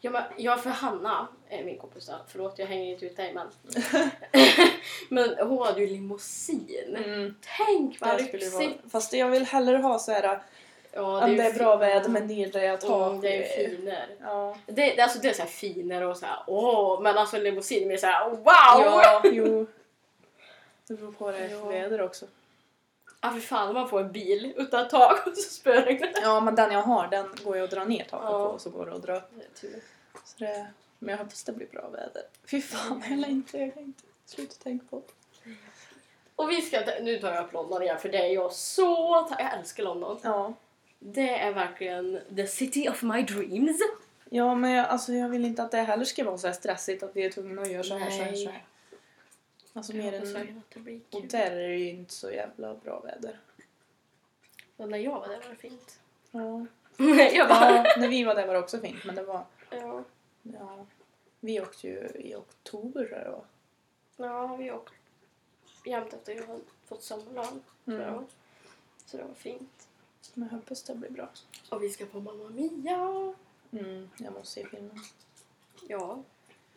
Ja, 0.00 0.10
men, 0.10 0.22
ja, 0.36 0.56
för 0.56 0.70
Hanna, 0.70 1.28
är 1.48 1.64
min 1.64 1.78
kompis, 1.78 2.10
förlåt 2.28 2.58
jag 2.58 2.66
hänger 2.66 2.92
inte 2.92 3.06
ut 3.06 3.16
dig 3.16 3.34
men. 3.34 3.48
men 5.08 5.48
hon 5.48 5.66
hade 5.66 5.80
ju 5.80 5.86
limousin. 5.86 6.96
Mm. 7.04 7.34
Tänk 7.56 8.00
vad 8.00 8.10
Det 8.10 8.32
lyxigt! 8.32 8.54
vara, 8.54 8.72
fast 8.90 9.12
jag 9.12 9.30
vill 9.30 9.44
hellre 9.44 9.76
ha 9.76 9.98
så 9.98 10.12
här 10.12 10.40
Ja, 10.96 11.24
om 11.24 11.30
ju 11.30 11.36
det 11.36 11.42
är 11.42 11.54
bra 11.54 11.76
väder 11.76 12.08
med 12.08 12.26
nedrejat 12.26 12.80
tak. 12.80 13.10
Mm, 13.10 13.20
det 13.20 13.36
är 13.36 13.60
ju 13.60 13.68
finare. 13.68 14.08
Ja. 14.20 14.56
Det, 14.66 14.72
det, 14.72 15.00
alltså, 15.00 15.18
det 15.18 15.28
är 15.28 15.32
så 15.32 15.42
här 15.42 15.48
finare 15.48 16.06
och 16.06 16.16
så 16.16 16.26
här, 16.26 16.38
åh, 16.46 17.00
men 17.00 17.18
alltså 17.18 17.38
limousin 17.38 17.90
är 17.90 17.96
så 17.96 18.06
här, 18.06 18.30
wow! 18.30 18.42
Ja, 18.44 19.22
jo. 19.24 19.66
Det 20.88 20.94
beror 20.94 21.12
på 21.12 21.24
vad 21.24 21.34
det 21.34 21.40
är 21.40 21.48
för 21.48 21.68
väder 21.68 22.02
också. 22.02 22.26
Ja, 23.26 23.32
för 23.32 23.40
fan 23.40 23.68
om 23.68 23.74
man 23.74 23.88
får 23.88 24.00
en 24.00 24.12
bil 24.12 24.54
utan 24.56 24.88
tak 24.88 25.26
och 25.26 25.36
så 25.36 25.50
spöregnar 25.50 26.06
det. 26.06 26.20
Ja, 26.22 26.40
men 26.40 26.54
den 26.54 26.72
jag 26.72 26.82
har 26.82 27.08
den 27.08 27.26
går 27.44 27.56
ju 27.56 27.64
att 27.64 27.70
dra 27.70 27.84
ner 27.84 28.04
taket 28.04 28.26
Ja. 28.30 28.38
på 28.48 28.54
och 28.54 28.60
så 28.60 28.70
går 28.70 28.86
det 28.86 28.94
att 28.94 29.02
dra 29.02 29.16
upp. 29.16 29.30
Så 30.24 30.36
det, 30.38 30.66
men 30.98 31.08
jag 31.12 31.18
hoppas 31.18 31.44
det 31.44 31.52
blir 31.52 31.66
bra 31.66 31.88
väder. 31.88 32.22
Fy 32.50 32.60
fan, 32.62 33.02
jag 33.08 33.18
längtar, 33.18 33.58
jag 33.58 33.76
längtar. 33.76 34.06
Sluta 34.26 34.54
tänka 34.62 34.84
på 34.90 35.02
det. 35.44 35.50
Och 36.36 36.50
vi 36.50 36.60
ska, 36.62 36.80
nu 37.02 37.18
tar 37.18 37.32
jag 37.34 37.44
upp 37.44 37.52
London 37.52 37.82
igen 37.82 37.98
för 37.98 38.08
det 38.08 38.18
är 38.18 38.34
jag 38.34 38.52
så 38.52 39.26
Jag 39.38 39.58
älskar 39.58 39.84
London. 39.84 40.18
Ja. 40.22 40.54
Det 40.98 41.38
är 41.38 41.52
verkligen 41.52 42.20
the 42.36 42.46
city 42.46 42.88
of 42.88 43.02
my 43.02 43.22
dreams. 43.22 43.80
Ja, 44.30 44.54
men 44.54 44.70
jag, 44.70 44.86
alltså, 44.86 45.12
jag 45.12 45.28
vill 45.28 45.44
inte 45.44 45.62
att 45.62 45.70
det 45.70 45.78
heller 45.78 46.04
ska 46.04 46.24
vara 46.24 46.38
så 46.38 46.52
stressigt 46.52 47.02
att 47.02 47.16
vi 47.16 47.24
är 47.24 47.30
tvungna 47.30 47.62
att 47.62 47.70
göra 47.70 47.82
så 47.82 47.96
här, 47.98 48.10
så 48.10 48.22
här, 48.22 48.34
så 48.34 48.50
här. 48.50 48.62
Alltså 49.76 49.92
mer 49.92 50.12
än... 50.12 50.58
att 50.58 51.14
Och 51.14 51.26
där 51.26 51.50
är 51.50 51.68
det 51.68 51.76
ju 51.76 51.88
inte 51.88 52.12
så 52.12 52.30
jävla 52.30 52.74
bra 52.74 53.00
väder. 53.00 53.40
Och 54.76 54.88
när 54.88 54.98
jag 54.98 55.20
var 55.20 55.28
där 55.28 55.40
var 55.40 55.48
det 55.48 55.56
fint. 55.56 56.00
Ja. 56.30 56.66
jag 57.34 57.48
bara... 57.48 57.70
ja, 57.70 57.94
när 57.98 58.08
vi 58.08 58.24
var 58.24 58.34
där 58.34 58.46
var 58.46 58.54
det 58.54 58.60
också 58.60 58.78
fint, 58.78 59.04
men 59.04 59.14
det 59.14 59.22
var... 59.22 59.44
Ja. 59.70 60.04
Ja, 60.42 60.86
vi 61.40 61.60
åkte 61.60 61.88
ju 61.88 62.10
i 62.14 62.34
oktober 62.34 63.04
tror 63.04 63.18
jag 63.18 63.26
det 63.26 63.30
var. 63.30 63.44
Ja, 64.28 64.56
vi 64.56 64.70
åkte 64.70 64.94
jämt 65.84 66.12
efter 66.12 66.34
jag 66.34 66.46
hade 66.46 66.60
fått 66.84 67.02
sommarlov. 67.02 67.62
Mm. 67.86 68.24
Så 69.04 69.16
det 69.16 69.24
var 69.24 69.34
fint. 69.34 69.88
Men 70.34 70.48
jag 70.48 70.56
hoppas 70.56 70.82
det 70.82 70.94
blir 70.94 71.10
bra. 71.10 71.28
Och 71.70 71.82
vi 71.82 71.88
ska 71.90 72.06
på 72.06 72.20
Mamma 72.20 72.48
Mia. 72.48 73.34
Mm, 73.70 74.10
jag 74.16 74.32
måste 74.32 74.52
se 74.52 74.66
filmen. 74.66 74.98
Ja. 75.88 76.22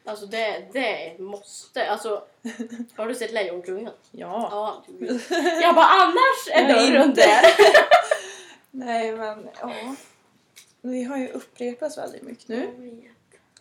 Alltså 0.05 0.25
det, 0.25 0.67
det 0.73 1.03
är 1.07 1.11
ett 1.11 1.19
måste. 1.19 1.89
Alltså, 1.89 2.23
har 2.95 3.07
du 3.07 3.15
sett 3.15 3.31
Lejonkungen? 3.33 3.93
Ja. 4.11 4.49
Ja. 4.51 4.83
Jag 5.61 5.75
bara 5.75 5.85
annars 5.85 6.47
är 6.51 6.63
Nej, 6.63 6.91
dörren 6.91 7.09
inte. 7.09 7.21
där. 7.21 7.43
Nej 8.71 9.11
men 9.11 9.49
ja. 9.61 9.95
Vi 10.81 11.03
har 11.03 11.17
ju 11.17 11.27
upprepats 11.27 11.97
väldigt 11.97 12.23
mycket 12.23 12.47
nu. 12.47 13.01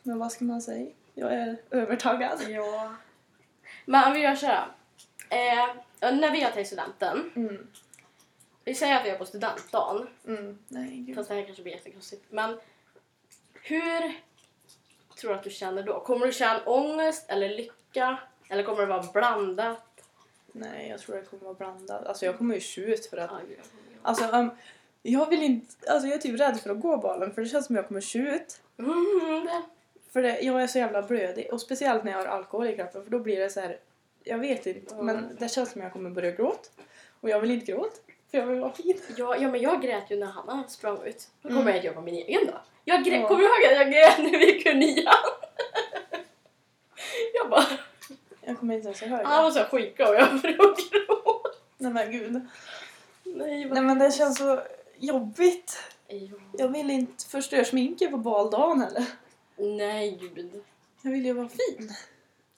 Men 0.02 0.18
vad 0.18 0.32
ska 0.32 0.44
man 0.44 0.62
säga? 0.62 0.86
Jag 1.14 1.32
är 1.32 1.56
övertagad. 1.70 2.42
Ja. 2.48 2.94
Men 3.84 4.12
vi 4.12 4.20
gör 4.20 4.34
så 4.34 4.46
här. 4.46 4.66
Eh, 5.30 5.68
när 6.00 6.30
vi 6.32 6.42
har 6.42 6.50
tagit 6.50 6.66
studenten. 6.66 7.30
Mm. 7.36 7.66
Vi 8.64 8.74
säger 8.74 8.96
att 8.96 9.04
vi 9.04 9.10
är 9.10 9.18
på 9.18 9.26
studentdagen. 9.26 10.08
Mm. 10.26 10.58
Nej 10.68 10.96
gud. 10.96 11.16
Fast 11.16 11.28
det 11.28 11.34
här 11.34 11.44
kanske 11.44 11.62
blir 11.62 11.72
jättekonstigt. 11.72 12.24
Men 12.30 12.60
Hur 13.62 14.20
tror 15.20 15.30
du 15.30 15.36
att 15.36 15.44
du 15.44 15.50
känner 15.50 15.82
då? 15.82 16.00
Kommer 16.00 16.26
du 16.26 16.32
känna 16.32 16.60
ångest 16.66 17.24
eller 17.28 17.48
lycka? 17.48 18.18
Eller 18.48 18.62
kommer 18.62 18.80
det 18.80 18.86
vara 18.86 19.06
blandat? 19.12 19.82
Nej, 20.52 20.88
jag 20.88 21.00
tror 21.00 21.16
det 21.16 21.22
kommer 21.22 21.44
vara 21.44 21.54
blandat. 21.54 22.06
Alltså 22.06 22.26
jag 22.26 22.38
kommer 22.38 22.54
ju 22.54 22.60
tjut 22.60 23.06
för 23.06 23.16
att... 23.16 23.30
Alltså 24.02 24.24
um, 24.24 24.50
jag 25.02 25.30
vill 25.30 25.42
inte... 25.42 25.92
Alltså 25.92 26.08
jag 26.08 26.16
är 26.16 26.20
typ 26.20 26.40
rädd 26.40 26.60
för 26.60 26.70
att 26.70 26.80
gå 26.80 26.96
balen 26.96 27.34
för 27.34 27.42
det 27.42 27.48
känns 27.48 27.66
som 27.66 27.76
jag 27.76 27.88
kommer 27.88 28.00
tjut. 28.00 28.60
Mm, 28.78 29.44
det. 29.46 29.62
För 30.12 30.22
det, 30.22 30.40
jag 30.40 30.62
är 30.62 30.66
så 30.66 30.78
jävla 30.78 31.02
blödig 31.02 31.52
och 31.52 31.60
speciellt 31.60 32.04
när 32.04 32.12
jag 32.12 32.18
har 32.18 32.26
alkohol 32.26 32.66
i 32.66 32.76
kroppen 32.76 33.04
för 33.04 33.10
då 33.10 33.18
blir 33.18 33.40
det 33.40 33.50
så 33.50 33.60
här. 33.60 33.78
Jag 34.24 34.38
vet 34.38 34.66
inte 34.66 34.94
Mm. 34.94 35.06
men 35.06 35.36
det 35.38 35.48
känns 35.48 35.70
som 35.70 35.82
jag 35.82 35.92
kommer 35.92 36.10
börja 36.10 36.30
gråta. 36.30 36.68
Och 37.20 37.28
jag 37.28 37.40
vill 37.40 37.50
inte 37.50 37.72
gråta 37.72 37.96
för 38.30 38.38
jag 38.38 38.46
vill 38.46 38.60
vara 38.60 38.72
fin. 38.72 39.00
Ja, 39.16 39.36
ja, 39.36 39.48
men 39.48 39.60
jag 39.60 39.82
grät 39.82 40.10
ju 40.10 40.16
när 40.16 40.26
Hanna 40.26 40.68
sprang 40.68 41.02
ut. 41.06 41.28
Då 41.42 41.48
kommer 41.48 41.60
Mm. 41.60 41.68
jag 41.68 41.78
att 41.78 41.84
göra 41.84 42.00
min 42.00 42.14
egen 42.14 42.46
då. 42.46 42.60
Jag 42.84 43.04
grät, 43.04 43.20
Ja. 43.20 43.28
Kommer 43.28 43.40
du 43.42 43.46
ihåg 43.46 43.64
att 43.72 43.78
jag 43.78 43.92
grät 43.92 44.18
när 44.18 44.38
vi 44.38 44.52
gick 44.52 44.66
ur 44.66 44.74
nian? 44.74 45.14
jag 47.34 47.50
bara... 47.50 47.66
Jag 48.40 48.58
kommer 48.58 48.74
inte 48.74 48.86
ens 48.88 49.02
ihåg 49.02 49.20
Han 49.24 49.44
var 49.44 49.50
så 49.50 49.64
skitglad 49.64 50.08
och 50.08 50.14
jag 50.14 50.40
började 50.40 50.58
gråta. 50.90 51.48
Nej 51.78 51.92
men 51.92 52.12
gud. 52.12 52.32
Nej. 53.24 53.64
Nej 53.64 53.82
men 53.82 53.98
det 53.98 54.12
känns 54.12 54.38
så 54.38 54.60
jobbigt. 54.96 55.78
Ja. 56.06 56.36
Jag 56.52 56.68
vill 56.68 56.90
inte 56.90 57.24
förstöra 57.26 57.64
sminket 57.64 58.10
på 58.10 58.16
baldagen 58.16 58.80
heller. 58.80 59.04
Nej, 59.56 60.18
gud. 60.20 60.64
Jag 61.02 61.10
vill 61.10 61.26
ju 61.26 61.32
vara 61.32 61.48
fin. 61.48 61.94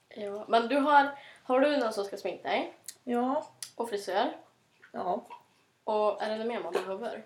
Ja. 0.09 0.44
Men 0.48 0.68
du 0.68 0.76
har... 0.76 1.18
Har 1.42 1.61
du 1.61 1.76
någon 1.76 1.92
som 1.92 2.04
ska 2.04 2.16
sminka 2.16 2.48
dig? 2.48 2.74
Ja. 3.04 3.50
Och 3.76 3.88
frisör? 3.88 4.37
Ja. 4.92 5.26
Och 5.85 6.23
är 6.23 6.31
det 6.31 6.37
något 6.37 6.47
mer 6.47 6.62
man 6.62 6.73
behöver? 6.73 7.25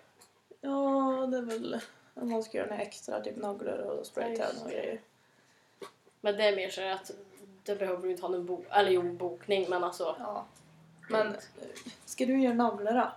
Ja 0.61 1.27
det 1.31 1.37
är 1.37 1.41
väl 1.41 1.81
om 2.13 2.29
man 2.29 2.43
ska 2.43 2.57
göra 2.57 2.69
några 2.69 2.81
extra 2.81 3.21
typ 3.21 3.37
naglar 3.37 3.77
och 3.77 4.05
spraytan 4.05 4.57
och 4.63 4.69
grejer. 4.69 5.01
Men 6.21 6.37
det 6.37 6.43
är 6.43 6.55
mer 6.55 6.69
så 6.69 6.81
att 6.81 7.11
det 7.63 7.75
behöver 7.75 8.01
du 8.01 8.11
inte 8.11 8.21
ha 8.21 8.29
någon 8.29 8.45
bok... 8.45 8.65
Eller 8.71 8.91
jo, 8.91 9.13
bokning, 9.13 9.69
men 9.69 9.83
alltså... 9.83 10.15
Ja. 10.19 10.45
Men 11.09 11.35
ska 12.05 12.25
du 12.25 12.41
göra 12.41 12.53
naglar 12.53 12.93
då? 12.93 13.11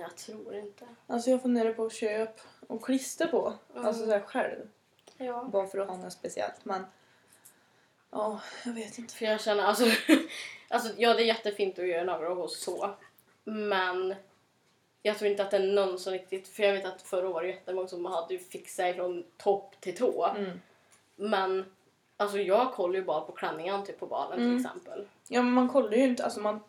Jag 0.00 0.16
tror 0.16 0.54
inte. 0.54 0.86
Alltså 1.06 1.30
jag 1.30 1.42
funderar 1.42 1.72
på 1.72 1.84
att 1.84 1.92
köpa 1.92 2.42
och 2.66 2.84
klister 2.84 3.26
på. 3.26 3.52
Mm. 3.74 3.86
Alltså 3.86 4.04
såhär 4.04 4.20
själv. 4.20 4.68
Ja. 5.16 5.44
Bara 5.44 5.66
för 5.66 5.78
att 5.78 5.88
ha 5.88 5.96
något 5.96 6.12
speciellt. 6.12 6.64
Men 6.64 6.86
ja, 8.10 8.40
jag 8.64 8.72
vet 8.72 8.98
inte. 8.98 9.14
För 9.14 9.24
jag 9.24 9.40
känner 9.40 9.62
alltså, 9.62 9.84
alltså 10.68 10.92
ja 10.96 11.14
det 11.14 11.22
är 11.22 11.26
jättefint 11.26 11.78
att 11.78 11.88
göra 11.88 12.04
naglar 12.04 12.30
och 12.30 12.50
så. 12.50 12.94
Men 13.44 14.14
jag 15.06 15.18
tror 15.18 15.30
inte 15.30 15.42
att 15.42 15.50
det 15.50 15.56
är 15.56 15.72
någon 15.72 15.98
som 15.98 16.12
riktigt, 16.12 16.48
för 16.48 16.62
jag 16.62 16.72
vet 16.72 16.84
att 16.84 17.02
förra 17.02 17.28
året 17.28 17.54
jättemånga 17.54 17.88
som 17.88 18.04
hade 18.04 18.38
fixat 18.38 18.96
från 18.96 19.24
topp 19.36 19.74
till 19.80 19.96
tå. 19.96 20.26
Mm. 20.26 20.60
Men 21.16 21.64
alltså 22.16 22.38
jag 22.38 22.72
kollar 22.72 22.94
ju 22.94 23.04
bara 23.04 23.20
på 23.20 23.32
klänningen 23.32 23.86
typ 23.86 24.00
på 24.00 24.06
balen 24.06 24.38
Mm. 24.38 24.50
till 24.58 24.66
exempel. 24.66 25.06
Ja 25.28 25.42
men 25.42 25.52
man 25.52 25.68
kollar 25.68 25.92
ju 25.92 26.04
inte, 26.04 26.24
alltså 26.24 26.40
man 26.40 26.60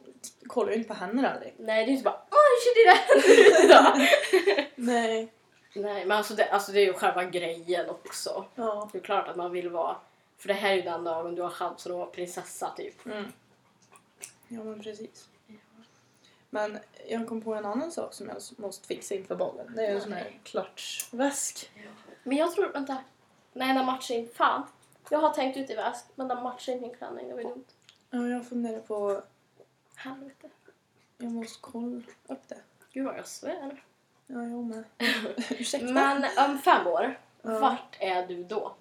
kollar 0.47 0.71
ju 0.71 0.78
inte 0.78 0.88
på 0.88 0.93
henne 0.93 1.30
aldrig. 1.34 1.54
Nej 1.58 1.76
det 1.86 1.89
är 1.89 1.91
ju 1.91 1.97
inte 1.97 2.04
bara 2.04 2.21
oj 2.32 2.62
shit 2.63 2.76
det 2.76 3.67
där. 3.67 4.67
Nej. 4.76 5.28
Nej 5.73 6.06
men 6.06 6.17
alltså 6.17 6.34
det, 6.36 6.45
alltså 6.45 6.71
det 6.71 6.80
är 6.80 6.86
ju 6.86 6.93
själva 6.93 7.23
grejen 7.23 7.89
också. 7.89 8.45
Ja. 8.56 8.89
Det 8.91 8.97
är 8.97 9.02
klart 9.02 9.28
att 9.28 9.36
man 9.36 9.52
vill 9.52 9.69
vara, 9.69 9.95
för 10.38 10.47
det 10.47 10.54
här 10.54 10.71
är 10.71 10.76
ju 10.76 10.82
den 10.82 11.04
dagen 11.04 11.36
du 11.36 11.41
har 11.41 11.50
chansen 11.50 11.91
att 11.91 11.97
vara 11.97 12.08
prinsessa 12.10 12.73
typ. 12.78 13.06
Mm. 13.06 13.26
Ja 14.47 14.63
men 14.63 14.82
precis. 14.84 15.28
Men 16.57 16.79
jag 17.07 17.27
kom 17.27 17.41
på 17.41 17.53
en 17.55 17.65
annan 17.65 17.91
sak 17.91 18.13
som 18.13 18.27
jag 18.27 18.37
måste 18.57 18.87
fixa 18.87 19.15
inför 19.15 19.35
ballen. 19.35 19.73
Det 19.75 19.85
är 19.85 19.95
en 19.95 20.01
sån 20.01 20.13
här 20.13 20.39
klatschväsk. 20.43 21.71
Men 22.23 22.37
jag 22.37 22.51
tror, 22.51 22.71
vänta. 22.73 22.97
Nej, 23.53 23.73
den 23.73 23.85
matchar 23.85 24.15
inte. 24.15 24.35
Fan. 24.35 24.63
Jag 25.09 25.19
har 25.19 25.29
tänkt 25.33 25.57
ut 25.57 25.69
i 25.69 25.75
väsk, 25.75 26.05
men 26.15 26.27
den 26.27 26.43
matchar 26.43 26.73
inte 26.73 26.85
min 26.87 26.95
klänning. 26.95 27.27
Det 27.27 27.33
var 27.33 27.41
ju 27.41 27.47
dumt. 27.47 27.65
Ja, 28.09 28.27
jag 28.27 28.47
funderar 28.47 28.79
på... 28.79 29.21
Helvete. 29.95 30.49
Jag 31.17 31.31
måste 31.31 31.57
kolla 31.61 32.01
upp 32.27 32.47
det. 32.47 32.57
Gud 32.93 33.05
vad 33.05 33.17
jag 33.17 33.27
svär. 33.27 33.83
Ja, 34.27 34.35
jag 34.35 34.63
med. 34.63 34.83
Ursäkta. 35.49 35.87
Men 35.87 36.25
om 36.49 36.59
fem 36.59 36.87
år, 36.87 37.19
Ja. 37.41 37.59
vart 37.59 37.97
är 37.99 38.27
du 38.27 38.43
då? 38.43 38.75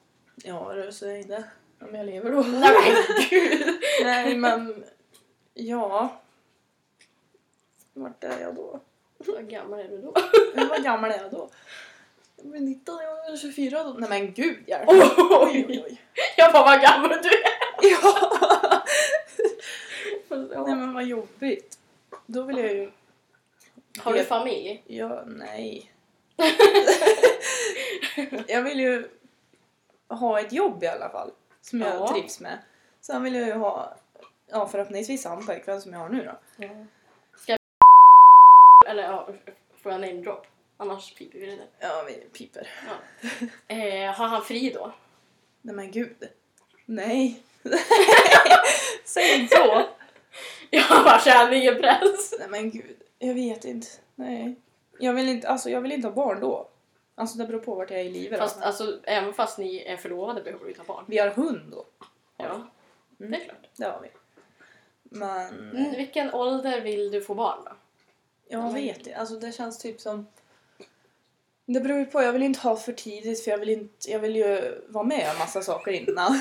Ja, 0.44 0.72
du 0.72 0.92
säger 0.92 1.24
det. 1.24 1.44
Om 1.80 1.94
jag 1.94 2.06
lever 2.06 2.32
då. 2.32 2.40
Nej 2.42 2.74
men 2.74 3.26
gud! 3.30 3.78
Nej, 4.04 4.36
men... 4.36 4.84
Ja. 5.54 6.16
Vart 7.96 8.24
är 8.24 8.40
jag 8.40 8.54
då? 8.54 8.80
Hur 9.26 9.40
gammal 9.42 9.80
är 9.80 9.88
du 9.88 10.02
då? 10.02 10.14
Hur 10.54 10.82
gammal 10.82 11.11
är 11.11 11.18
jag 11.22 11.30
då? 11.30 11.48
Jag 12.37 12.46
blir 12.46 12.61
19, 12.61 12.98
jag 13.02 13.32
är 13.32 13.37
24 13.37 13.82
då. 13.85 13.90
Nej 13.90 14.09
men 14.09 14.32
gud 14.32 14.68
hjälp. 14.68 14.88
Oj, 14.88 15.00
Oj, 15.18 15.66
oj, 15.68 15.85
oj. 15.87 16.00
Jag 16.37 16.52
bara 16.52 16.64
vad 16.64 16.80
gammal 16.82 17.09
du 17.11 17.28
är! 17.28 18.00
Ja. 18.02 18.42
Ja. 20.50 20.64
Nej 20.66 20.74
men 20.74 20.94
vad 20.94 21.04
jobbigt. 21.04 21.78
Då 22.26 22.42
vill 22.42 22.59
jag 22.59 22.72
ju... 22.72 22.90
Har 23.98 24.12
du 24.12 24.24
familj? 24.24 24.82
Ja, 24.87 25.22
nej. 25.26 25.92
jag 28.46 28.62
vill 28.62 28.80
ju 28.80 29.09
ha 30.09 30.40
ett 30.40 30.52
jobb 30.52 30.82
i 30.82 30.87
alla 30.87 31.09
fall. 31.11 31.30
Som 31.61 31.80
jag 31.80 31.94
Ja. 31.94 32.12
trivs 32.12 32.40
med. 32.40 32.59
Sen 33.00 33.22
vill 33.22 33.35
jag 33.35 33.46
ju 33.46 33.52
ha, 33.54 33.96
ja 34.46 34.68
förhoppningsvis 34.68 35.22
samma 35.22 35.42
pojkvän 35.42 35.82
som 35.82 35.92
jag 35.92 36.00
har 36.00 36.09
nu 36.09 36.24
då. 36.24 36.38
Ska 36.52 36.87
Eller 38.96 39.09
ja, 39.09 39.28
får 39.82 39.92
jag 39.92 40.00
name 40.00 40.12
drop? 40.22 40.46
Annars 40.76 41.14
piper 41.14 41.38
vi 41.38 41.46
det 41.46 41.56
där. 41.56 41.66
Ja, 41.80 42.04
vi 42.09 42.14
piper. 42.14 42.68
Ja. 42.87 43.46
Eh, 43.74 44.12
har 44.14 44.26
han 44.28 44.42
fri 44.44 44.70
då? 44.70 44.92
Nej 45.62 45.74
men 45.74 45.90
gud. 45.90 46.28
Nej. 46.87 47.42
Säg 49.04 49.40
inte 49.40 49.56
så. 49.56 49.85
Jag 50.70 51.04
bara 51.04 51.18
känner 51.20 51.52
ingen 51.52 51.80
press. 51.80 52.35
Nej 52.38 52.48
men 52.48 52.70
gud. 52.70 52.96
Jag 53.18 53.35
vet 53.35 53.64
inte. 53.64 53.87
Nej. 54.14 54.54
Jag 54.98 55.12
vill 55.12 55.28
inte, 55.28 55.48
alltså 55.48 55.70
jag 55.70 55.80
vill 55.80 55.92
inte 55.92 56.09
ha 56.09 56.14
barn 56.14 56.40
då. 56.40 56.68
Alltså 57.14 57.38
det 57.38 57.46
beror 57.46 57.59
på 57.61 57.74
vart 57.74 57.90
jag 57.90 58.00
är 58.00 58.04
i 58.04 58.11
livet. 58.11 58.38
Fast 58.38 58.61
då. 58.61 58.66
alltså, 58.66 59.00
även 59.04 59.32
fast 59.32 59.59
ni 59.59 59.78
är 59.87 59.96
förlovade 59.96 60.42
behöver 60.42 60.64
du 60.64 60.70
inte 60.70 60.80
ha 60.82 60.87
barn. 60.94 61.04
Vi 61.09 61.18
har 61.18 61.28
hund 61.28 61.72
då. 61.72 61.85
Ja, 62.37 62.44
Mm. 63.20 63.30
det 63.32 63.37
är 63.37 63.44
klart. 63.44 63.68
Det 63.76 63.85
har 63.85 64.00
vi. 64.00 64.09
Men 65.02 65.70
Mm, 65.70 65.90
vilken 65.96 66.35
ålder 66.35 66.80
vill 66.80 67.11
du 67.11 67.20
få 67.20 67.35
barn 67.35 67.59
då? 67.64 67.72
Jag 68.48 68.72
vet 68.72 68.98
inte. 68.98 69.16
Alltså 69.16 69.37
det 69.38 69.52
känns 69.52 69.78
typ 69.78 70.00
som... 70.00 70.26
Det 71.66 71.80
beror 71.80 71.98
ju 71.98 72.06
på. 72.06 72.22
Jag 72.22 72.32
vill 72.32 72.42
inte 72.42 72.61
ha 72.61 72.76
för 72.76 72.92
tidigt 72.92 73.44
för 73.44 73.50
jag 73.50 73.59
vill, 73.59 73.68
inte, 73.68 74.11
jag 74.11 74.18
vill 74.18 74.37
ju 74.37 74.82
vara 74.88 75.04
med 75.04 75.30
om 75.30 75.38
massa 75.38 75.62
saker 75.62 75.92
innan. 75.92 76.40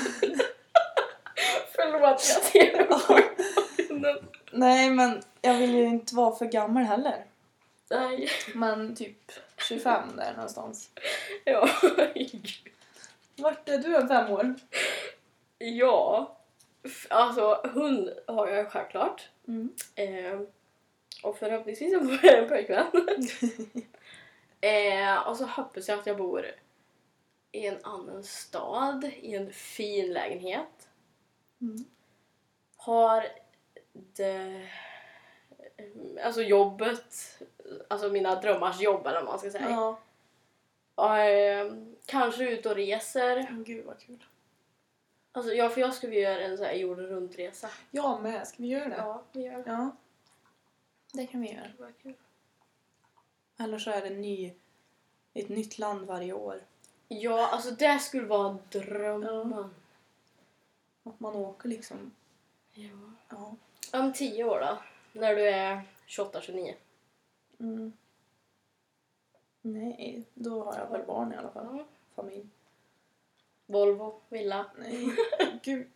Förlåt, 1.72 2.02
jag 2.02 2.20
ser 2.20 2.78
det 4.00 4.22
Nej 4.52 4.90
men 4.90 5.22
jag 5.42 5.54
vill 5.54 5.74
ju 5.74 5.84
inte 5.84 6.14
vara 6.14 6.36
för 6.36 6.46
gammal 6.46 6.82
heller. 6.82 7.24
Nej. 7.90 8.28
Men 8.54 8.96
typ 8.96 9.32
25 9.68 10.16
där 10.16 10.32
någonstans. 10.32 10.90
Ja. 11.44 11.68
Vart 13.36 13.68
är 13.68 13.78
du 13.78 13.96
om 13.96 14.08
fem 14.08 14.30
år? 14.30 14.54
ja. 15.58 16.32
Alltså, 17.08 17.60
hund 17.64 18.10
har 18.26 18.48
jag 18.48 18.72
självklart. 18.72 19.28
Mm. 19.48 19.70
Eh, 19.94 20.40
och 21.22 21.38
förhoppningsvis 21.38 21.92
så 21.92 22.00
får 22.00 22.18
jag 22.22 22.38
en 22.38 22.48
pojkvän. 22.48 22.86
eh, 24.60 25.28
och 25.28 25.36
så 25.36 25.44
hoppas 25.44 25.88
jag 25.88 25.98
att 25.98 26.06
jag 26.06 26.16
bor 26.16 26.46
i 27.52 27.66
en 27.66 27.78
annan 27.82 28.22
stad, 28.22 29.04
i 29.04 29.34
en 29.34 29.52
fin 29.52 30.12
lägenhet. 30.12 30.88
Mm. 31.60 31.84
Har 32.76 33.26
det... 33.92 34.68
Alltså 36.24 36.42
jobbet, 36.42 37.42
alltså 37.88 38.08
mina 38.08 38.40
drömmars 38.40 38.80
jobb 38.80 39.06
eller 39.06 39.20
vad 39.20 39.28
man 39.28 39.38
ska 39.38 39.50
säga. 39.50 39.70
Ja. 39.70 39.98
Och, 40.94 41.18
eh, 41.18 41.72
kanske 42.06 42.50
ut 42.50 42.66
och 42.66 42.74
reser. 42.74 43.40
Oh, 43.40 43.62
gud 43.62 43.84
vad 43.84 43.98
kul. 43.98 44.24
Alltså, 45.32 45.52
ja, 45.52 45.68
för 45.68 45.80
jag 45.80 45.94
skulle 45.94 46.14
göra 46.14 46.40
en 46.40 46.58
så 46.58 46.64
här 46.64 46.74
jorden 46.74 47.06
runt-resa. 47.06 47.68
Jag 47.90 48.22
med. 48.22 48.48
Ska 48.48 48.62
vi 48.62 48.68
göra 48.68 48.88
det? 48.88 48.96
Ja, 48.96 49.22
vi 49.32 49.42
gör 49.42 49.58
det. 49.58 49.64
Ja. 49.66 49.90
Det 51.12 51.26
kan 51.26 51.40
vi 51.40 51.52
göra. 51.52 51.68
Det 51.76 51.82
var 51.82 51.92
kul. 52.02 52.14
Eller 53.58 53.78
så 53.78 53.90
är 53.90 54.02
det 54.02 54.10
ny, 54.10 54.54
ett 55.34 55.48
nytt 55.48 55.78
land 55.78 56.06
varje 56.06 56.32
år. 56.32 56.62
Ja, 57.08 57.48
alltså 57.48 57.70
det 57.70 57.98
skulle 57.98 58.26
vara 58.26 58.58
drömmen. 58.70 59.74
Att 61.04 61.20
man 61.20 61.36
åker 61.36 61.68
liksom. 61.68 62.12
Ja. 62.72 63.12
Ja. 63.28 63.56
Om 63.92 64.12
tio 64.12 64.44
år 64.44 64.60
då? 64.60 64.78
När 65.20 65.36
du 65.36 65.48
är 65.48 65.82
28-29? 66.06 66.74
Mm. 67.58 67.92
Nej, 69.62 70.24
då 70.34 70.64
har 70.64 70.78
jag 70.78 70.90
väl 70.90 71.06
barn 71.06 71.32
i 71.32 71.36
alla 71.36 71.50
fall. 71.50 71.76
Ja. 71.78 71.84
Familj. 72.14 72.46
Volvo, 73.66 74.20
villa. 74.28 74.66
Nej, 74.78 75.08
gud. 75.62 75.90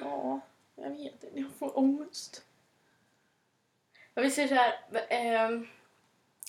Ja, 0.00 0.40
jag 0.74 0.90
vet 0.90 1.24
inte. 1.24 1.40
Jag 1.40 1.50
får 1.50 1.78
ångest. 1.78 2.44
Jag 4.14 4.22
vill 4.22 4.34
säga 4.34 4.48
så 4.48 4.54
här. 4.54 4.78
ehm, 5.08 5.66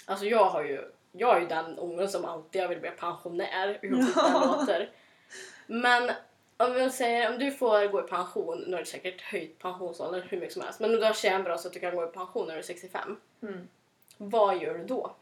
alltså 0.06 0.26
jag 0.26 0.46
har 0.46 0.64
ju 0.64 0.92
jag 1.12 1.36
är 1.38 1.42
ju 1.42 1.48
den 1.48 1.78
ungen 1.80 2.10
som 2.10 2.26
alltid 2.26 2.70
vill 2.70 2.80
bli 2.80 2.92
pensionär, 2.92 3.78
hur 3.82 3.90
sjukt 4.06 4.16
det 4.16 4.32
låter. 4.48 4.90
Men 5.68 6.12
om 6.58 6.74
vi 6.74 6.90
säger 6.90 7.32
om 7.34 7.40
du 7.40 7.52
får 7.52 7.88
gå 7.88 8.00
i 8.00 8.04
pension, 8.04 8.64
nu 8.68 8.72
har 8.74 8.80
du 8.80 8.86
säkert 8.86 9.22
höjt 9.22 9.60
pensionsåldern 9.60 10.22
hur 10.30 10.40
mycket 10.40 10.54
som 10.54 10.62
helst, 10.62 10.80
men 10.80 10.90
om 10.90 10.96
du 10.96 11.04
har 11.06 11.14
tjänat 11.14 11.44
bra 11.44 11.58
så 11.58 11.68
att 11.68 11.74
du 11.74 11.80
kan 11.80 11.96
gå 11.96 12.04
i 12.04 12.08
pension 12.08 12.48
när 12.48 12.54
du 12.54 12.60
är 12.60 12.64
65. 12.64 13.18
Mm. 13.42 13.68
Vad 14.18 14.62
gör 14.62 14.78
du 14.78 14.84
då? 14.84 15.16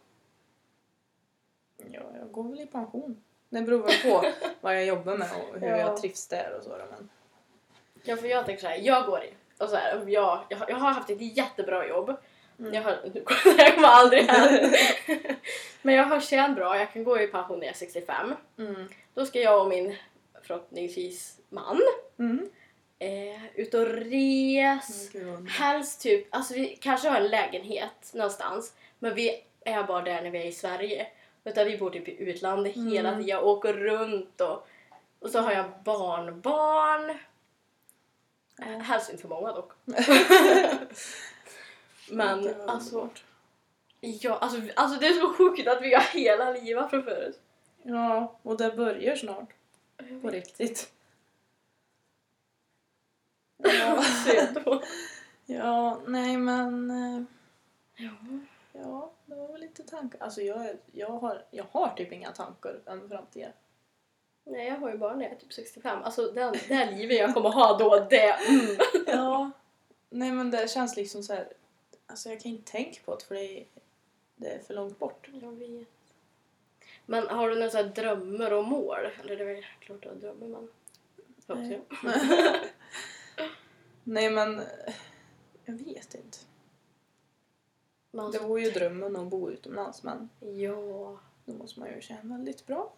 Ja, 1.77 2.01
jag 2.19 2.31
går 2.31 2.43
väl 2.43 2.59
i 2.61 2.65
pension. 2.67 3.23
Det 3.49 3.61
beror 3.61 3.83
väl 3.83 4.11
på 4.11 4.25
vad 4.61 4.75
jag 4.75 4.85
jobbar 4.85 5.17
med 5.17 5.29
och 5.31 5.59
hur 5.59 5.67
Ja. 5.67 5.77
jag 5.77 5.97
trivs 6.01 6.27
där 6.27 6.55
och 6.57 6.63
så. 6.63 6.69
Men... 6.69 7.09
Ja, 8.03 8.15
för 8.15 8.27
jag 8.27 8.45
tänker 8.45 8.61
så 8.61 8.67
här, 8.67 8.77
jag 8.77 9.05
går 9.05 9.23
i. 9.23 9.33
Och 9.59 9.69
så 9.69 9.75
här, 9.75 10.03
jag, 10.07 10.39
jag, 10.49 10.57
har- 10.57 10.69
jag 10.69 10.75
har 10.77 10.91
haft 10.91 11.09
ett 11.09 11.37
jättebra 11.37 11.87
jobb. 11.87 12.15
Mm. 12.59 12.73
Jag 12.73 12.81
har, 12.81 12.97
nu 13.13 13.21
kommer- 13.23 13.87
aldrig 13.87 14.23
hända. 14.23 14.77
Men 15.81 15.95
jag 15.95 16.03
har 16.03 16.19
tjänat 16.19 16.55
bra, 16.55 16.77
jag 16.79 16.93
kan 16.93 17.03
gå 17.03 17.19
i 17.21 17.27
pension 17.27 17.59
när 17.59 17.65
jag 17.65 17.73
är 17.73 17.77
65. 17.77 18.35
Mm. 18.57 18.87
Då 19.13 19.25
ska 19.25 19.39
jag 19.41 19.61
och 19.61 19.67
min 19.67 19.95
förhoppningsvis 20.43 21.37
man 21.49 21.81
Mm. 22.19 22.49
eh, 22.99 23.45
ut 23.55 23.73
och 23.73 23.85
res. 23.87 25.11
Vad- 25.15 25.49
Helst 25.49 26.01
typ, 26.01 26.35
alltså 26.35 26.53
vi 26.53 26.77
kanske 26.81 27.09
har 27.09 27.17
en 27.17 27.27
lägenhet 27.27 28.11
någonstans 28.13 28.73
men 28.99 29.15
vi 29.15 29.43
är 29.65 29.83
bara 29.83 30.01
där 30.01 30.21
när 30.21 30.31
vi 30.31 30.39
är 30.39 30.45
i 30.45 30.51
Sverige. 30.51 31.07
Utan 31.43 31.65
vi 31.65 31.77
bor 31.77 31.89
typ 31.89 32.07
i 32.07 32.21
utlandet 32.23 32.75
hela 32.75 32.89
Mm. 33.09 33.13
tiden. 33.17 33.27
Jag 33.27 33.47
åker 33.47 33.73
runt 33.73 34.41
och, 34.41 34.67
och 35.19 35.29
så 35.29 35.39
har 35.39 35.51
jag 35.51 35.65
barnbarn. 35.85 37.17
Helst 38.61 39.09
inte 39.09 39.21
för 39.21 39.29
många 39.29 39.51
dock. 39.51 39.71
men 42.11 42.61
alltså, 42.69 43.09
ja, 43.99 44.37
alltså, 44.37 44.61
alltså 44.75 44.99
det 44.99 45.07
är 45.07 45.13
så 45.13 45.33
sjukt 45.33 45.67
att 45.67 45.81
vi 45.81 45.93
har 45.93 46.01
hela 46.01 46.51
livet 46.51 46.89
framför 46.89 47.29
oss. 47.29 47.35
Ja, 47.83 48.35
och 48.43 48.57
det 48.57 48.71
börjar 48.71 49.15
snart. 49.15 49.53
På 50.21 50.29
riktigt. 50.29 50.91
Ja, 53.57 54.03
ja 55.45 56.01
nej 56.07 56.37
men... 56.37 56.91
eh, 56.91 57.23
Ja. 57.95 58.11
Ja, 58.73 59.11
det 59.25 59.35
var 59.35 59.47
väl 59.47 59.61
lite 59.61 59.83
tankar. 59.83 60.19
Alltså 60.23 60.41
jag, 60.41 60.77
jag, 60.91 61.09
har, 61.09 61.45
jag 61.51 61.65
har 61.71 61.89
typ 61.89 62.11
inga 62.11 62.31
tankar 62.31 62.79
om 62.85 63.09
framtiden. 63.09 63.51
Nej, 64.43 64.67
jag 64.67 64.75
har 64.75 64.91
ju 64.91 64.97
barn 64.97 65.17
när 65.17 65.25
jag 65.25 65.33
är 65.33 65.37
typ 65.39 65.53
65. 65.53 66.03
Alltså 66.03 66.31
den, 66.31 66.55
det 66.67 66.73
här 66.75 66.91
livet 66.91 67.17
jag 67.17 67.33
kommer 67.33 67.49
ha 67.49 67.77
då, 67.77 68.07
det... 68.09 68.31
Mm. 68.31 68.77
Ja. 69.07 69.51
Nej 70.09 70.31
men 70.31 70.51
det 70.51 70.69
känns 70.69 70.95
liksom 70.95 71.23
så 71.23 71.33
här. 71.33 71.53
Alltså 72.07 72.29
jag 72.29 72.39
kan 72.39 72.51
inte 72.51 72.71
tänka 72.71 72.99
på 73.05 73.15
det 73.15 73.23
för 73.23 73.35
det 73.35 73.59
är, 73.59 73.65
det 74.35 74.47
är 74.47 74.59
för 74.59 74.73
långt 74.73 74.99
bort. 74.99 75.29
Jag 75.41 75.51
vet. 75.51 75.87
Men 77.05 77.27
har 77.27 77.49
du 77.49 77.55
några 77.55 77.69
så 77.69 77.77
här 77.77 77.83
drömmar 77.83 78.51
och 78.51 78.65
mål? 78.65 78.97
Eller 79.19 79.37
det 79.37 79.43
är 79.43 79.53
väl 79.55 79.65
klart 79.79 80.03
du 80.03 80.09
har 80.09 80.15
drömmar 80.15 80.47
men... 80.47 80.69
Hoppas 81.47 81.71
jag. 81.71 81.81
Nej 84.03 84.29
men... 84.29 84.61
Jag 85.65 85.73
vet 85.73 86.15
inte. 86.15 86.37
Men 88.11 88.31
Det 88.31 88.39
vore 88.39 88.61
ju 88.61 88.71
drömmen 88.71 89.15
att 89.15 89.27
bo 89.27 89.49
utomlands 89.49 90.03
men 90.03 90.29
ja, 90.39 91.19
då 91.45 91.53
måste 91.53 91.79
man 91.79 91.89
ju 91.89 92.01
tjäna 92.01 92.37
väldigt 92.37 92.65
bra. 92.65 92.93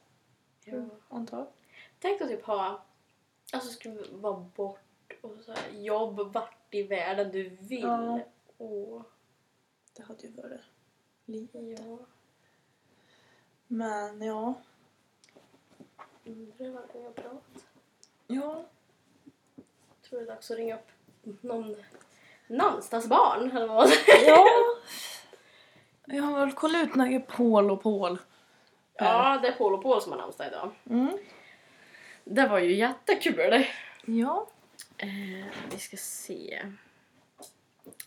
Ja. 0.66 0.86
Antar 1.10 1.38
jag. 1.38 1.48
Tänk 2.00 2.22
att 2.22 2.28
typ 2.28 2.46
ha... 2.46 2.84
Alltså 3.54 3.70
skulle 3.72 4.04
vara 4.12 4.38
bort 4.56 4.80
och 5.22 5.38
så 5.46 5.52
här, 5.52 5.70
jobb 5.72 6.20
vart 6.34 6.74
i 6.74 6.84
världen 6.84 7.32
du 7.32 7.50
vill. 7.50 7.82
Ja. 7.82 8.20
Åh, 8.58 9.02
Det 9.98 10.04
hade 10.04 10.28
ju 10.28 10.32
varit 10.34 10.62
livet. 11.26 11.80
ja. 11.80 11.98
Men 13.68 14.22
ja. 14.22 14.54
Undrar 16.26 16.70
vad 16.70 16.84
jag 16.94 17.02
har 17.02 17.12
pratat. 17.12 17.66
Ja. 18.28 18.66
Tror 20.02 20.20
det 20.20 20.26
är 20.26 20.28
dags 20.28 20.52
att 20.52 20.58
ringa 20.58 20.76
upp 21.24 21.44
någon 21.44 21.76
namnsdagsbarn 22.48 23.52
eller 23.52 23.68
vad. 23.68 23.90
Ja. 24.26 24.48
Jag 26.06 26.24
har 26.24 26.40
väl 26.40 26.54
kollat 26.54 26.84
ut 26.84 26.96
några 26.96 27.20
Paul 27.20 27.72
och 27.72 27.84
Paul. 27.84 28.18
Ja, 29.06 29.40
det 29.42 29.48
är 29.48 29.52
Paul 29.52 29.74
och 29.74 29.84
Paul 29.84 30.02
som 30.02 30.12
har 30.12 30.20
namnsdag 30.20 30.48
idag. 30.48 30.72
Mm. 30.90 31.18
Det 32.24 32.48
var 32.48 32.60
ju 32.60 32.76
jättekul. 32.76 33.66
Ja. 34.06 34.48
Eh, 34.98 35.46
vi 35.72 35.78
ska 35.78 35.98
se. 35.98 36.62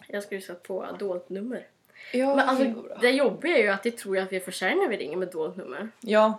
Jag 0.09 0.23
ska 0.23 0.35
ju 0.35 0.41
sätta 0.41 0.61
på 0.61 0.97
dolt 0.99 1.29
nummer. 1.29 1.67
Ja, 2.13 2.37
Men 2.37 2.49
alltså, 2.49 2.85
det 3.01 3.11
jobbiga 3.11 3.59
är 3.59 3.63
ju 3.63 3.69
att 3.69 3.83
de 3.83 3.91
tror 3.91 4.19
att 4.19 4.33
vi 4.33 4.37
är 4.37 4.41
försäljare 4.41 4.81
när 4.81 4.89
vi 4.89 4.97
ringer 4.97 5.17
med 5.17 5.29
dolt 5.29 5.57
nummer. 5.57 5.89
Ja. 6.01 6.39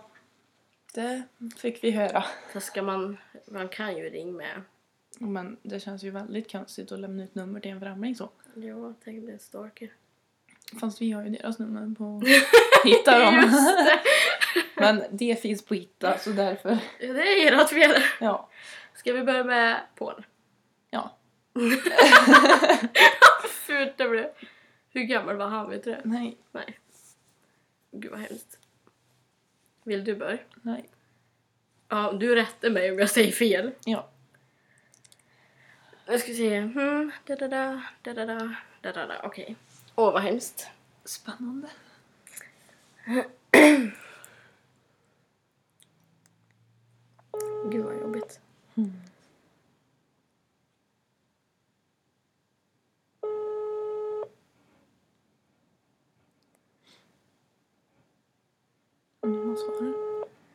Det 0.94 1.22
fick 1.56 1.84
vi 1.84 1.90
höra. 1.90 2.24
Så 2.52 2.60
ska 2.60 2.82
man, 2.82 3.16
man 3.46 3.68
kan 3.68 3.96
ju 3.96 4.10
ringa 4.10 4.32
med. 4.32 4.62
Men 5.18 5.56
det 5.62 5.80
känns 5.80 6.02
ju 6.02 6.10
väldigt 6.10 6.52
konstigt 6.52 6.92
att 6.92 7.00
lämna 7.00 7.24
ut 7.24 7.34
nummer 7.34 7.60
till 7.60 7.70
en 7.70 7.80
främling 7.80 8.14
så. 8.14 8.30
Ja, 8.54 8.94
tänk 9.04 9.22
bli 9.24 9.32
en 9.32 9.38
stalker. 9.38 9.92
Fast 10.80 11.00
vi 11.00 11.12
har 11.12 11.22
ju 11.24 11.30
deras 11.30 11.58
nummer 11.58 11.94
på 11.94 12.22
Hitta 12.88 13.18
dem. 13.18 13.34
Just 13.34 13.76
det! 13.76 14.00
Men 14.76 15.02
det 15.10 15.42
finns 15.42 15.64
på 15.64 15.74
Hitta 15.74 16.18
så 16.18 16.30
därför. 16.30 16.78
Ja, 17.00 17.12
det 17.12 17.48
är 17.48 17.60
ert 17.60 17.68
fel. 17.68 18.02
Ja. 18.20 18.48
Ska 18.94 19.12
vi 19.12 19.22
börja 19.22 19.44
med 19.44 19.80
Paul? 19.94 20.26
Ja. 20.90 21.16
Fult 23.48 23.98
det 23.98 24.08
blev. 24.08 24.28
Hur 24.90 25.02
gammal 25.02 25.36
var 25.36 25.46
han? 25.46 25.70
Vet 25.70 25.84
du 25.84 25.90
det? 25.90 26.00
Nej. 26.04 26.36
Nej. 26.52 26.78
Gud 27.90 28.10
vad 28.10 28.20
hemskt. 28.20 28.58
Vill 29.84 30.04
du 30.04 30.16
börja? 30.16 30.38
Nej. 30.62 30.88
Ja, 31.88 32.12
du 32.12 32.34
rättar 32.34 32.70
mig 32.70 32.92
om 32.92 32.98
jag 32.98 33.10
säger 33.10 33.32
fel. 33.32 33.72
Ja. 33.84 34.08
Nu 36.08 36.18
ska 36.18 36.32
se. 36.32 36.60
Hmm, 36.60 37.10
da 37.26 37.36
da 37.36 37.48
da, 37.48 37.82
da 38.02 38.14
da 38.14 38.24
da, 38.26 38.54
da 38.80 38.92
da 38.92 39.06
da. 39.06 39.20
Okej. 39.22 39.56
Åh, 39.94 40.12
vad 40.12 40.22
hemskt. 40.22 40.66
Spännande. 41.04 41.68
Gud 47.70 47.84
vad 47.84 48.00
jobbigt. 48.00 48.40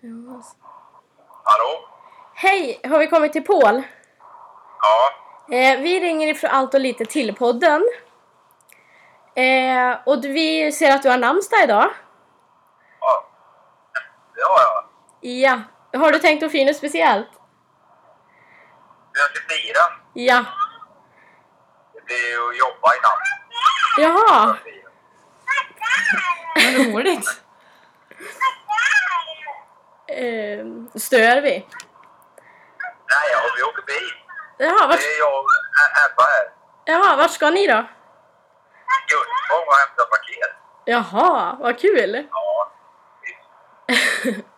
Ja, 0.02 0.36
alltså. 0.36 0.56
Hallå? 1.43 1.88
Hej! 2.34 2.82
Har 2.84 3.00
vi 3.00 3.08
kommit 3.08 3.34
till 3.34 3.43
Paul? 3.45 3.82
Ja. 4.80 5.12
Eh, 5.56 5.80
vi 5.80 6.00
ringer 6.00 6.28
ifrån 6.28 6.50
Allt 6.50 6.74
och 6.74 6.80
lite 6.80 7.06
till-podden. 7.06 7.84
Eh, 9.36 9.97
och 10.06 10.26
vi 10.26 10.71
ser 10.71 10.95
att 10.95 11.04
du 11.04 11.10
har 11.10 11.17
namnsdag 11.17 11.63
idag. 11.63 11.89
Ja. 13.00 13.26
Det 14.36 14.41
har 14.41 14.60
jag. 14.62 14.84
Ja. 15.21 15.62
Har 15.93 16.12
du 16.12 16.19
tänkt 16.19 16.43
att 16.43 16.51
fira 16.51 16.65
något 16.67 16.75
speciellt? 16.77 17.27
Jag 19.13 19.30
ska 19.36 19.47
fira. 19.56 19.80
Ja. 20.13 20.45
Det 21.93 22.06
blir 22.06 22.30
ju 22.30 22.49
att 22.49 22.58
jobba 22.58 22.95
i 22.95 22.99
natt. 23.04 23.19
Jaha. 23.97 24.58
Vad 26.56 26.93
roligt. 26.95 27.41
Eh, 30.08 30.65
stör 30.99 31.41
vi? 31.41 31.67
Nej, 33.10 33.27
ja, 33.34 33.39
vi 33.58 33.63
åker 33.63 33.82
bil. 33.82 34.12
Jaha, 34.58 34.88
vart, 34.88 34.97
Det 34.99 35.06
är 35.06 35.19
jag 35.19 35.39
och 35.39 35.45
Ebba 36.12 36.23
här. 36.23 36.51
jaha, 36.86 37.15
vart 37.15 37.32
ska 37.32 37.49
ni 37.49 37.67
då? 37.67 37.73
Gullspång 39.08 39.67
och 39.67 39.73
hämtar 39.75 40.06
paket. 40.06 40.56
Jaha, 40.86 41.58
vad 41.60 41.80
kul! 41.80 42.27
Ja. 42.32 42.71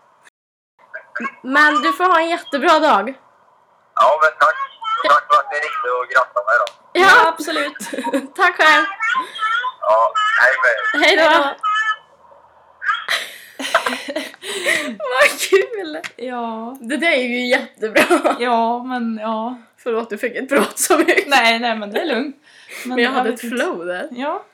Men 1.42 1.82
du 1.82 1.94
får 1.94 2.04
ha 2.04 2.20
en 2.20 2.30
jättebra 2.30 2.80
dag. 2.80 3.14
Ja, 3.96 4.20
men 4.22 4.32
tack. 4.40 4.56
Och 5.04 5.10
tack 5.10 5.24
för 5.34 5.40
att 5.42 5.52
ni 5.52 5.58
ringde 5.58 5.90
och 6.00 6.08
grattade 6.14 6.46
mig 6.46 6.56
då. 6.62 7.00
Ja, 7.02 7.28
absolut. 7.28 7.80
tack 8.36 8.56
själv! 8.58 8.86
Ja, 9.82 10.14
hej 10.42 10.54
med. 10.64 11.04
Hej 11.04 11.16
då! 11.18 11.56
Vad 14.98 15.40
kul! 15.40 16.00
Ja. 16.16 16.78
Det 16.82 16.98
där 16.98 17.12
är 17.12 17.28
ju 17.28 17.48
jättebra. 17.48 18.36
Ja, 18.40 18.84
men 18.84 19.18
ja. 19.22 19.58
Förlåt, 19.78 20.10
du 20.10 20.18
fick 20.18 20.36
inte 20.36 20.56
prata 20.56 20.72
så 20.78 20.98
mycket. 20.98 21.28
Nej, 21.28 21.60
nej 21.60 21.76
men 21.76 21.92
det 21.92 22.00
är 22.00 22.06
lugnt. 22.06 22.36
Men 22.86 22.98
jag 22.98 23.12
hade 23.12 23.30
vet 23.30 23.40
ett 23.40 23.44
inte. 23.44 23.56
flow 23.58 23.86
där. 23.86 24.08
Ja. 24.12 24.46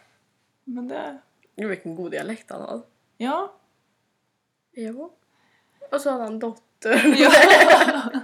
Men 0.63 0.87
det... 0.87 1.17
Gud 1.57 1.69
vilken 1.69 1.95
god 1.95 2.11
dialekt 2.11 2.51
han 2.51 2.61
har. 2.61 2.81
Ja. 3.17 3.53
Ja. 4.71 5.09
Och 5.91 6.01
så 6.01 6.11
hade 6.11 6.23
han 6.23 6.39
dotter. 6.39 7.15
ja. 7.17 7.31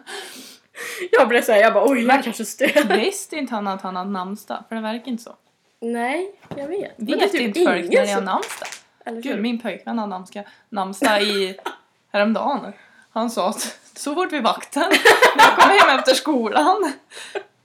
Jag 1.12 1.28
blev 1.28 1.42
såhär, 1.42 1.60
jag 1.60 1.74
bara 1.74 1.90
oj, 1.92 2.04
jag 2.06 2.24
kanske 2.24 2.46
stör. 2.46 2.96
Visste 2.98 3.36
inte 3.36 3.54
han 3.56 3.68
att 3.68 3.82
han 3.82 3.96
hade 3.96 4.10
namnsdag? 4.12 4.64
För 4.70 4.76
det 4.76 4.82
verkar 4.82 5.08
inte 5.12 5.24
så. 5.24 5.36
Nej, 5.82 6.32
jag 6.56 6.68
vet. 6.68 6.98
Men 6.98 7.06
det 7.08 7.14
är 7.14 7.18
Vet 7.20 7.32
typ 7.32 7.42
inte 7.42 7.60
folk 7.60 7.84
när 7.84 7.90
de 7.92 7.98
har 7.98 8.06
som- 8.16 8.26
namnsdag? 8.26 8.68
Eller 9.06 9.22
Gud, 9.22 9.36
hur? 9.36 9.42
min 9.42 9.60
pojkvän 9.62 9.98
hade 10.00 10.10
namnsdag, 10.10 10.44
namnsdag 10.70 11.22
i 11.24 11.58
häromdagen. 12.14 12.74
Han 13.12 13.30
sa 13.30 13.50
att 13.50 13.80
så 13.96 14.16
fort 14.16 14.34
vid 14.34 14.44
vakten, 14.44 14.84
när 15.38 15.44
jag 15.46 15.56
kom 15.58 15.90
hem 15.90 16.00
efter 16.00 16.14
skolan. 16.14 16.94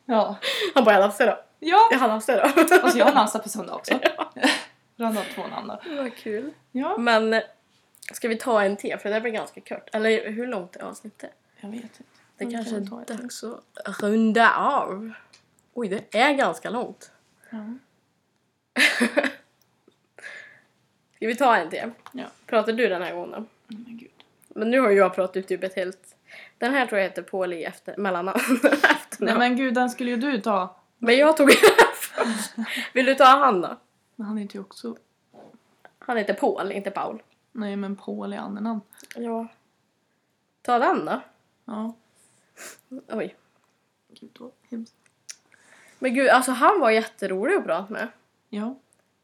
Ja. 0.04 0.36
Han 0.74 0.84
bara, 0.84 0.90
jag 0.94 1.00
har 1.00 1.02
namnsdag 1.02 1.24
idag. 1.26 1.38
Ja, 1.60 1.88
Jag 1.90 1.98
har 1.98 2.08
namnsdag 2.08 2.36
idag. 2.36 2.68
alltså 2.82 2.98
jag 2.98 3.06
har 3.06 3.12
namnsdag 3.12 3.42
på 3.42 3.48
söndag 3.48 3.74
också. 3.74 3.94
Han 4.98 5.16
har 5.16 5.24
två 5.34 5.42
namn 5.46 5.68
då. 5.68 5.96
Vad 6.02 6.16
kul. 6.16 6.50
Ja. 6.72 6.96
Men 6.98 7.42
ska 8.12 8.28
vi 8.28 8.36
ta 8.36 8.62
en 8.62 8.76
till? 8.76 8.98
För 8.98 9.10
det 9.10 9.20
blir 9.20 9.32
ganska 9.32 9.60
kort. 9.60 9.88
Eller 9.92 10.30
hur 10.30 10.46
långt 10.46 10.76
är 10.76 10.82
avsnittet? 10.82 11.30
Jag 11.60 11.70
vet 11.70 11.82
inte. 11.82 12.02
Det 12.36 12.50
kanske 12.50 12.70
kan 12.70 12.98
är 12.98 13.04
dags 13.04 13.44
att 13.44 14.02
runda 14.02 14.54
av. 14.54 15.12
Oj, 15.74 15.88
det 15.88 16.18
är 16.18 16.32
ganska 16.32 16.70
långt. 16.70 17.10
Ja. 17.50 17.74
Ska 21.16 21.26
vi 21.26 21.34
ta 21.34 21.56
en 21.56 21.70
till? 21.70 21.90
Ja. 22.12 22.24
Pratar 22.46 22.72
du 22.72 22.88
den 22.88 23.02
här 23.02 23.14
gången 23.14 23.30
då? 23.30 23.44
Men 24.48 24.70
nu 24.70 24.80
har 24.80 24.90
jag 24.90 25.14
pratat 25.14 25.48
typ 25.48 25.64
ett 25.64 25.76
helt... 25.76 26.16
Den 26.58 26.74
här 26.74 26.86
tror 26.86 27.00
jag 27.00 27.08
heter 27.08 27.22
Paul 27.22 27.52
i 27.52 27.64
efter... 27.64 27.96
mellannamn. 27.96 28.40
Nej 29.18 29.38
men 29.38 29.56
gud, 29.56 29.74
den 29.74 29.90
skulle 29.90 30.10
ju 30.10 30.16
du 30.16 30.40
ta. 30.40 30.76
Men 30.98 31.16
jag 31.16 31.36
tog 31.36 31.48
den 31.48 31.56
först. 31.94 32.54
Vill 32.94 33.06
du 33.06 33.14
ta 33.14 33.24
han 33.24 33.60
då? 33.60 33.76
Men 34.16 34.26
han 34.26 34.36
heter 34.36 34.54
ju 34.54 34.60
också... 34.60 34.96
Han 35.98 36.16
heter 36.16 36.34
Paul, 36.34 36.72
inte 36.72 36.90
Paul. 36.90 37.22
Nej 37.52 37.76
men 37.76 37.96
Paul 37.96 38.32
i 38.32 38.36
andernamn. 38.36 38.80
Ja. 39.14 39.48
Ta 40.62 40.78
den 40.78 41.04
då. 41.04 41.20
Ja. 41.64 41.94
Oj. 43.08 43.36
Gud 44.08 44.36
vad 44.38 44.50
hemskt. 44.70 44.94
Men 45.98 46.14
gud, 46.14 46.28
alltså 46.28 46.52
han 46.52 46.80
var 46.80 46.90
jätterolig 46.90 47.54
att 47.54 47.64
prata 47.64 47.92
med. 47.92 48.08
Ja. 48.48 48.74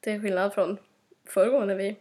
Till 0.01 0.21
skillnad 0.21 0.55
från 0.55 0.79
förra 1.25 1.49
gången 1.49 1.69
när 1.69 1.75
vi... 1.75 1.97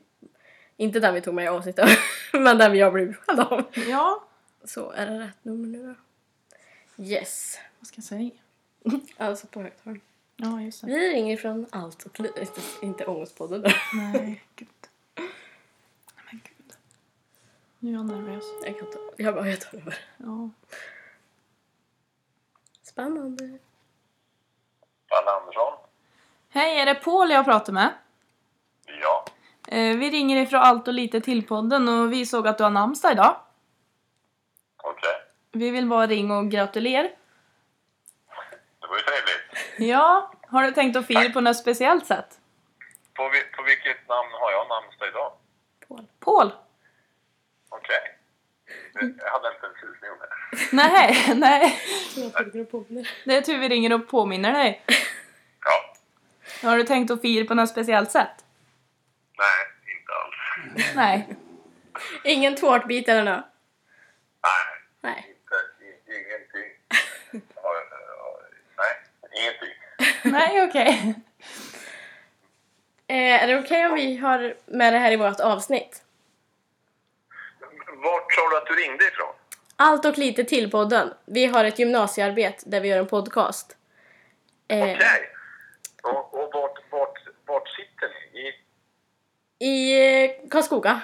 Inte 0.77 0.99
den 0.99 1.13
vi 1.13 1.21
tog 1.21 1.33
med 1.33 1.45
i 1.45 1.47
avsnittet, 1.47 1.89
men 2.33 2.57
den 2.57 2.75
jag 2.75 2.93
blev 2.93 3.07
bjuden 3.07 3.39
av. 3.39 3.63
Ja. 3.88 4.23
Så 4.63 4.91
är 4.91 5.07
det 5.07 5.19
rätt 5.19 5.45
nummer 5.45 5.67
nu 5.67 5.95
då? 6.97 7.03
Yes. 7.03 7.59
Vad 7.79 7.88
ska 7.88 7.97
jag 7.97 8.03
säga? 8.03 8.31
Alltså 9.17 9.47
på 9.47 9.61
högtalaren. 9.61 10.01
Ja 10.35 10.61
just 10.61 10.81
det. 10.81 10.88
Vi 10.88 11.13
ringer 11.13 11.38
från 11.38 11.65
Allt 11.69 12.05
och. 12.05 12.19
Inte, 12.19 12.45
inte 12.81 13.05
Ångestpodden 13.05 13.61
då. 13.61 13.69
Nej, 13.93 14.43
gud. 14.55 14.67
Nu 17.79 17.89
är 17.89 17.93
jag 17.93 18.05
nervös. 18.05 18.43
Jag 18.63 18.79
kan 18.79 18.91
ta... 18.91 18.99
Jag 19.17 19.35
bara, 19.35 19.47
jag 19.47 19.61
tar 19.61 19.77
över. 19.77 19.97
Ja. 20.17 20.49
Spännande. 22.83 23.43
Anna 25.21 25.31
Andersson? 25.31 25.73
Hej, 26.49 26.79
är 26.79 26.85
det 26.85 26.95
Paul 26.95 27.31
jag 27.31 27.45
pratar 27.45 27.73
med? 27.73 27.93
Ja. 29.01 29.25
Eh, 29.67 29.97
vi 29.97 30.09
ringer 30.09 30.41
ifrån 30.41 30.59
Allt 30.59 30.88
och 30.88 30.93
lite 30.93 31.21
till-podden 31.21 31.89
och 31.89 32.13
vi 32.13 32.25
såg 32.25 32.47
att 32.47 32.57
du 32.57 32.63
har 32.63 32.71
namnsdag 32.71 33.11
idag. 33.11 33.35
Okej. 34.83 35.21
Vi 35.51 35.69
vill 35.69 35.88
bara 35.88 36.07
ringa 36.07 36.38
och 36.38 36.51
gratulera. 36.51 37.07
Det 38.79 38.88
var 38.88 38.97
ju 38.97 39.03
trevligt. 39.03 39.89
Ja, 39.91 40.31
har 40.47 40.63
du 40.63 40.71
tänkt 40.71 40.97
att 40.97 41.07
fira 41.07 41.29
på 41.29 41.41
något 41.41 41.57
speciellt 41.57 42.05
sätt? 42.05 42.39
På, 43.13 43.29
vi, 43.29 43.43
på 43.43 43.63
vilket 43.63 44.07
namn 44.09 44.29
har 44.31 44.51
jag 44.51 44.67
namnsdag 44.67 45.07
idag? 45.07 45.31
Paul. 45.88 46.05
Paul? 46.19 46.51
Okej. 47.86 48.15
Jag 48.93 49.32
hade 49.32 49.56
inte 49.56 49.67
en 49.67 49.74
susning 49.82 50.12
om 50.12 50.17
det. 50.19 50.28
Nej, 50.71 51.34
nej. 51.36 51.80
Det 53.26 53.38
är 53.38 53.41
tur 53.41 53.58
vi 53.58 53.69
ringer 53.69 53.93
och 53.93 54.08
påminner 54.08 54.54
dig. 54.54 54.82
Ja. 55.65 55.95
Har 56.69 56.78
du 56.78 56.84
tänkt 56.84 57.12
att 57.12 57.21
fira 57.21 57.45
på 57.45 57.54
något 57.54 57.69
speciellt 57.69 58.12
sätt? 58.12 58.45
Nej, 59.38 59.65
inte 59.98 60.12
alls. 60.13 60.95
Nej. 60.95 61.36
Ingen 62.24 62.56
tårtbit 62.56 63.10
eller 63.10 63.24
nåt? 63.24 63.45
Nej, 64.43 64.63
Nej. 65.02 65.36
inte, 65.36 65.56
ingenting. 66.17 66.71
Nej, 68.78 68.93
ingenting. 69.41 70.32
Nej, 70.32 70.67
okej. 70.69 71.15
Eh, 73.08 73.43
är 73.43 73.48
det 73.48 73.60
okej 73.60 73.86
om 73.86 73.95
vi 73.95 74.17
har 74.17 74.56
med 74.65 74.93
det 74.93 75.00
här 75.00 75.12
i 75.12 75.15
vårt 75.15 75.39
avsnitt? 75.39 76.04
Vart 78.03 78.34
sa 78.34 78.49
du 78.49 78.58
att 78.58 78.65
du 78.65 78.75
ringde 78.75 79.08
ifrån? 79.08 79.34
Allt 79.75 80.05
och 80.05 80.17
lite 80.17 80.43
till 80.43 80.71
podden. 80.71 81.13
Vi 81.25 81.45
har 81.45 81.65
ett 81.65 81.79
gymnasiearbete 81.79 82.63
där 82.65 82.81
vi 82.81 82.88
gör 82.88 82.97
en 82.99 83.08
podcast. 83.08 83.77
Eh, 84.67 84.79
Okej. 84.84 85.29
Och, 86.03 86.34
och 86.34 86.53
vart, 86.53 86.79
vart, 86.91 87.19
vart 87.45 87.67
sitter 87.69 88.10
ni? 88.34 88.53
I, 89.60 89.65
I 89.69 90.25
eh, 90.25 90.49
Karlskoga. 90.49 91.01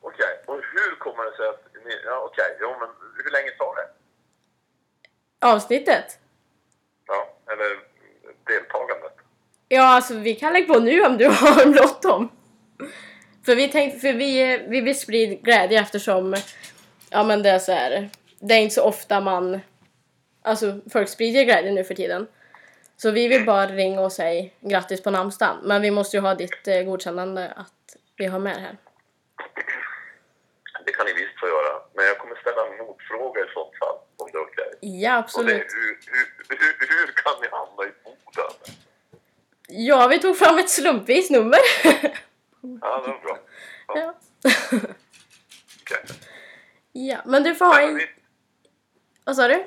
okej, 0.00 0.42
och 0.46 0.54
hur 0.54 0.96
kommer 0.98 1.24
det 1.24 1.36
sig 1.36 1.48
att 1.48 1.64
ni... 1.84 2.00
Ja, 2.04 2.18
okej, 2.24 2.56
jo 2.60 2.76
men 2.80 2.88
hur 3.24 3.30
länge 3.30 3.50
tar 3.50 3.74
det? 3.76 3.88
Avsnittet? 5.46 6.18
Ja, 7.06 7.34
eller 7.52 7.78
deltagandet? 8.46 9.16
Ja, 9.68 9.82
alltså 9.82 10.14
vi 10.14 10.34
kan 10.34 10.52
lägga 10.52 10.74
på 10.74 10.80
nu 10.80 11.02
om 11.02 11.18
du 11.18 11.26
har 11.26 11.66
bråttom. 11.72 12.28
För 13.48 13.56
vi 13.56 13.68
tänkte, 13.68 13.98
för 13.98 14.12
vi, 14.12 14.64
vi 14.68 14.80
vill 14.80 14.98
sprida 15.00 15.34
glädje 15.42 15.80
eftersom, 15.80 16.36
ja 17.10 17.24
men 17.24 17.42
det 17.42 17.50
är 17.50 17.58
så 17.58 17.72
här, 17.72 18.10
det 18.40 18.54
är 18.54 18.58
inte 18.58 18.74
så 18.74 18.82
ofta 18.82 19.20
man, 19.20 19.60
alltså 20.42 20.80
folk 20.92 21.08
sprider 21.08 21.44
glädje 21.44 21.72
nu 21.72 21.84
för 21.84 21.94
tiden. 21.94 22.26
Så 22.96 23.10
vi 23.10 23.28
vill 23.28 23.44
bara 23.46 23.66
ringa 23.66 24.00
och 24.00 24.12
säga 24.12 24.50
grattis 24.60 25.02
på 25.02 25.10
namnsdagen. 25.10 25.56
Men 25.62 25.82
vi 25.82 25.90
måste 25.90 26.16
ju 26.16 26.20
ha 26.20 26.34
ditt 26.34 26.68
eh, 26.68 26.82
godkännande 26.82 27.52
att 27.56 27.96
vi 28.16 28.26
har 28.26 28.38
med 28.38 28.56
det 28.56 28.60
här. 28.60 28.76
Det 30.86 30.92
kan 30.92 31.06
ni 31.06 31.12
visst 31.12 31.40
få 31.40 31.46
göra, 31.46 31.82
men 31.94 32.04
jag 32.04 32.18
kommer 32.18 32.36
ställa 32.36 32.66
en 32.66 32.86
motfråga 32.86 33.40
i 33.40 33.48
sånt 33.54 33.78
fall, 33.78 33.98
om 34.16 34.28
det 34.32 34.38
är 34.38 34.42
okej. 34.42 34.78
Ja, 34.80 34.88
Och 34.88 34.90
det 34.90 35.06
är 35.06 35.18
absolut. 35.18 35.66
hur, 35.74 35.98
hur, 36.48 36.56
hur, 36.58 36.88
hur 36.88 37.12
kan 37.12 37.40
ni 37.42 37.48
hamna 37.50 37.82
i 37.84 37.92
Boden? 38.04 38.52
Ja, 39.68 40.08
vi 40.08 40.18
tog 40.18 40.38
fram 40.38 40.58
ett 40.58 40.70
slumpvis 40.70 41.30
nummer. 41.30 41.58
Ja, 42.60 43.02
det 43.06 43.08
var 43.12 43.20
bra. 43.22 43.38
ja. 43.94 44.14
Okej. 45.82 46.04
ja, 46.92 47.18
men 47.24 47.42
du 47.42 47.54
får 47.54 47.64
ha 47.64 47.80
Ja, 47.80 47.88
en... 47.88 48.00
Vad 49.24 49.36
sa 49.36 49.48
du? 49.48 49.64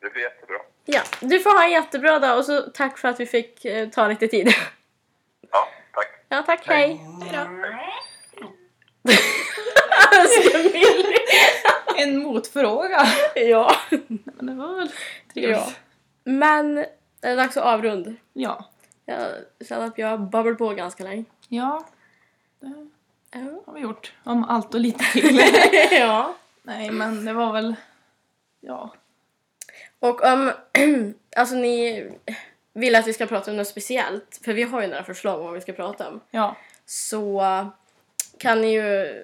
Det 0.00 0.10
blir 0.10 0.22
jättebra. 0.22 0.56
Ja, 0.84 1.02
du 1.20 1.40
får 1.40 1.50
ha 1.50 1.64
en 1.64 1.70
jättebra 1.70 2.18
dag 2.18 2.38
och 2.38 2.44
så 2.44 2.60
tack 2.60 2.98
för 2.98 3.08
att 3.08 3.20
vi 3.20 3.26
fick 3.26 3.64
eh, 3.64 3.88
ta 3.88 4.08
lite 4.08 4.28
tid. 4.28 4.48
Ja, 5.50 5.68
tack. 5.94 6.06
Ja, 6.28 6.42
tack. 6.46 6.66
Hej. 6.66 7.00
Hej 7.30 7.88
En 11.96 12.18
motfråga. 12.22 13.06
ja. 13.34 13.76
Men 14.24 14.46
det 14.46 14.54
var 14.54 14.76
väl 14.78 14.90
trevligt. 15.34 15.58
ja. 15.58 15.68
Men 16.24 16.74
det 17.20 17.28
är 17.28 17.36
dags 17.36 17.56
att 17.56 17.64
avrunda. 17.64 18.14
Ja. 18.32 18.68
Jag 19.06 19.28
känner 19.68 19.86
att 19.86 19.98
jag 19.98 20.08
har 20.08 20.18
babblat 20.18 20.58
på 20.58 20.68
ganska 20.68 21.04
länge. 21.04 21.24
Ja, 21.54 21.86
det 23.30 23.38
har 23.66 23.72
vi 23.74 23.80
gjort. 23.80 24.12
Om 24.24 24.44
allt 24.44 24.74
och 24.74 24.80
lite 24.80 25.04
till. 25.04 25.40
ja. 25.90 26.34
Nej, 26.62 26.90
men 26.90 27.24
det 27.24 27.32
var 27.32 27.52
väl... 27.52 27.74
Ja. 28.60 28.94
Och 29.98 30.24
om 30.24 30.52
alltså 31.36 31.54
ni 31.54 32.08
vill 32.72 32.94
att 32.94 33.06
vi 33.06 33.12
ska 33.12 33.26
prata 33.26 33.50
om 33.50 33.56
något 33.56 33.68
speciellt, 33.68 34.40
för 34.44 34.52
vi 34.52 34.62
har 34.62 34.82
ju 34.82 34.88
några 34.88 35.04
förslag 35.04 35.38
om 35.40 35.44
vad 35.44 35.54
vi 35.54 35.60
ska 35.60 35.72
prata 35.72 36.08
om, 36.08 36.20
Ja. 36.30 36.56
så 36.86 37.42
kan 38.38 38.60
ni 38.60 38.72
ju 38.72 39.22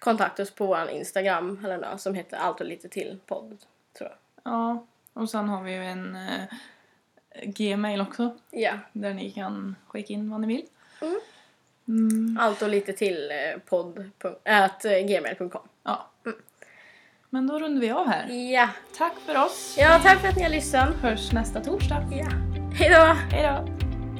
kontakta 0.00 0.42
oss 0.42 0.50
på 0.50 0.66
vår 0.66 0.90
Instagram 0.90 1.64
eller 1.64 1.78
något 1.78 2.00
som 2.00 2.14
heter 2.14 2.36
allt 2.36 2.60
och 2.60 2.66
lite 2.66 2.88
till 2.88 3.18
podd, 3.26 3.58
tror 3.98 4.10
jag. 4.10 4.52
Ja. 4.52 4.86
Och 5.12 5.30
sen 5.30 5.48
har 5.48 5.62
vi 5.62 5.72
ju 5.72 5.84
en 5.84 6.16
eh, 6.16 6.44
Gmail 7.44 8.00
också. 8.00 8.36
Ja, 8.50 8.78
Där 8.92 9.14
ni 9.14 9.30
kan 9.30 9.76
skicka 9.86 10.12
in 10.12 10.30
vad 10.30 10.40
ni 10.40 10.46
vill. 10.46 10.66
Mm. 11.00 11.20
Mm, 11.90 12.38
allt 12.40 12.62
och 12.62 12.68
lite 12.68 12.92
till 12.92 13.30
eh, 13.30 13.60
podd. 13.68 14.10
At 14.44 14.84
eh, 14.84 14.90
gmail.com. 14.92 15.62
ja. 15.84 16.06
Men 17.32 17.46
då 17.46 17.58
rundar 17.58 17.80
vi 17.80 17.90
av 17.90 18.08
här. 18.08 18.28
Ja. 18.28 18.68
Tack 18.98 19.12
för 19.26 19.44
oss. 19.44 19.76
ja, 19.78 20.00
tack 20.02 20.20
för 20.20 20.28
att 20.28 20.36
ni 20.36 20.42
har 20.42 20.50
lyssnat. 20.50 20.94
Hörs 21.02 21.32
nästa 21.32 21.60
torsdag. 21.60 22.08
Ja. 22.12 22.26
Hej 22.74 22.90
då! 22.90 23.16
Hej 23.36 23.42
då. 23.42 23.68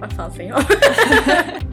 Vart 0.01 0.13
fan 0.13 0.33
ser 0.33 0.43
jag? 0.43 0.63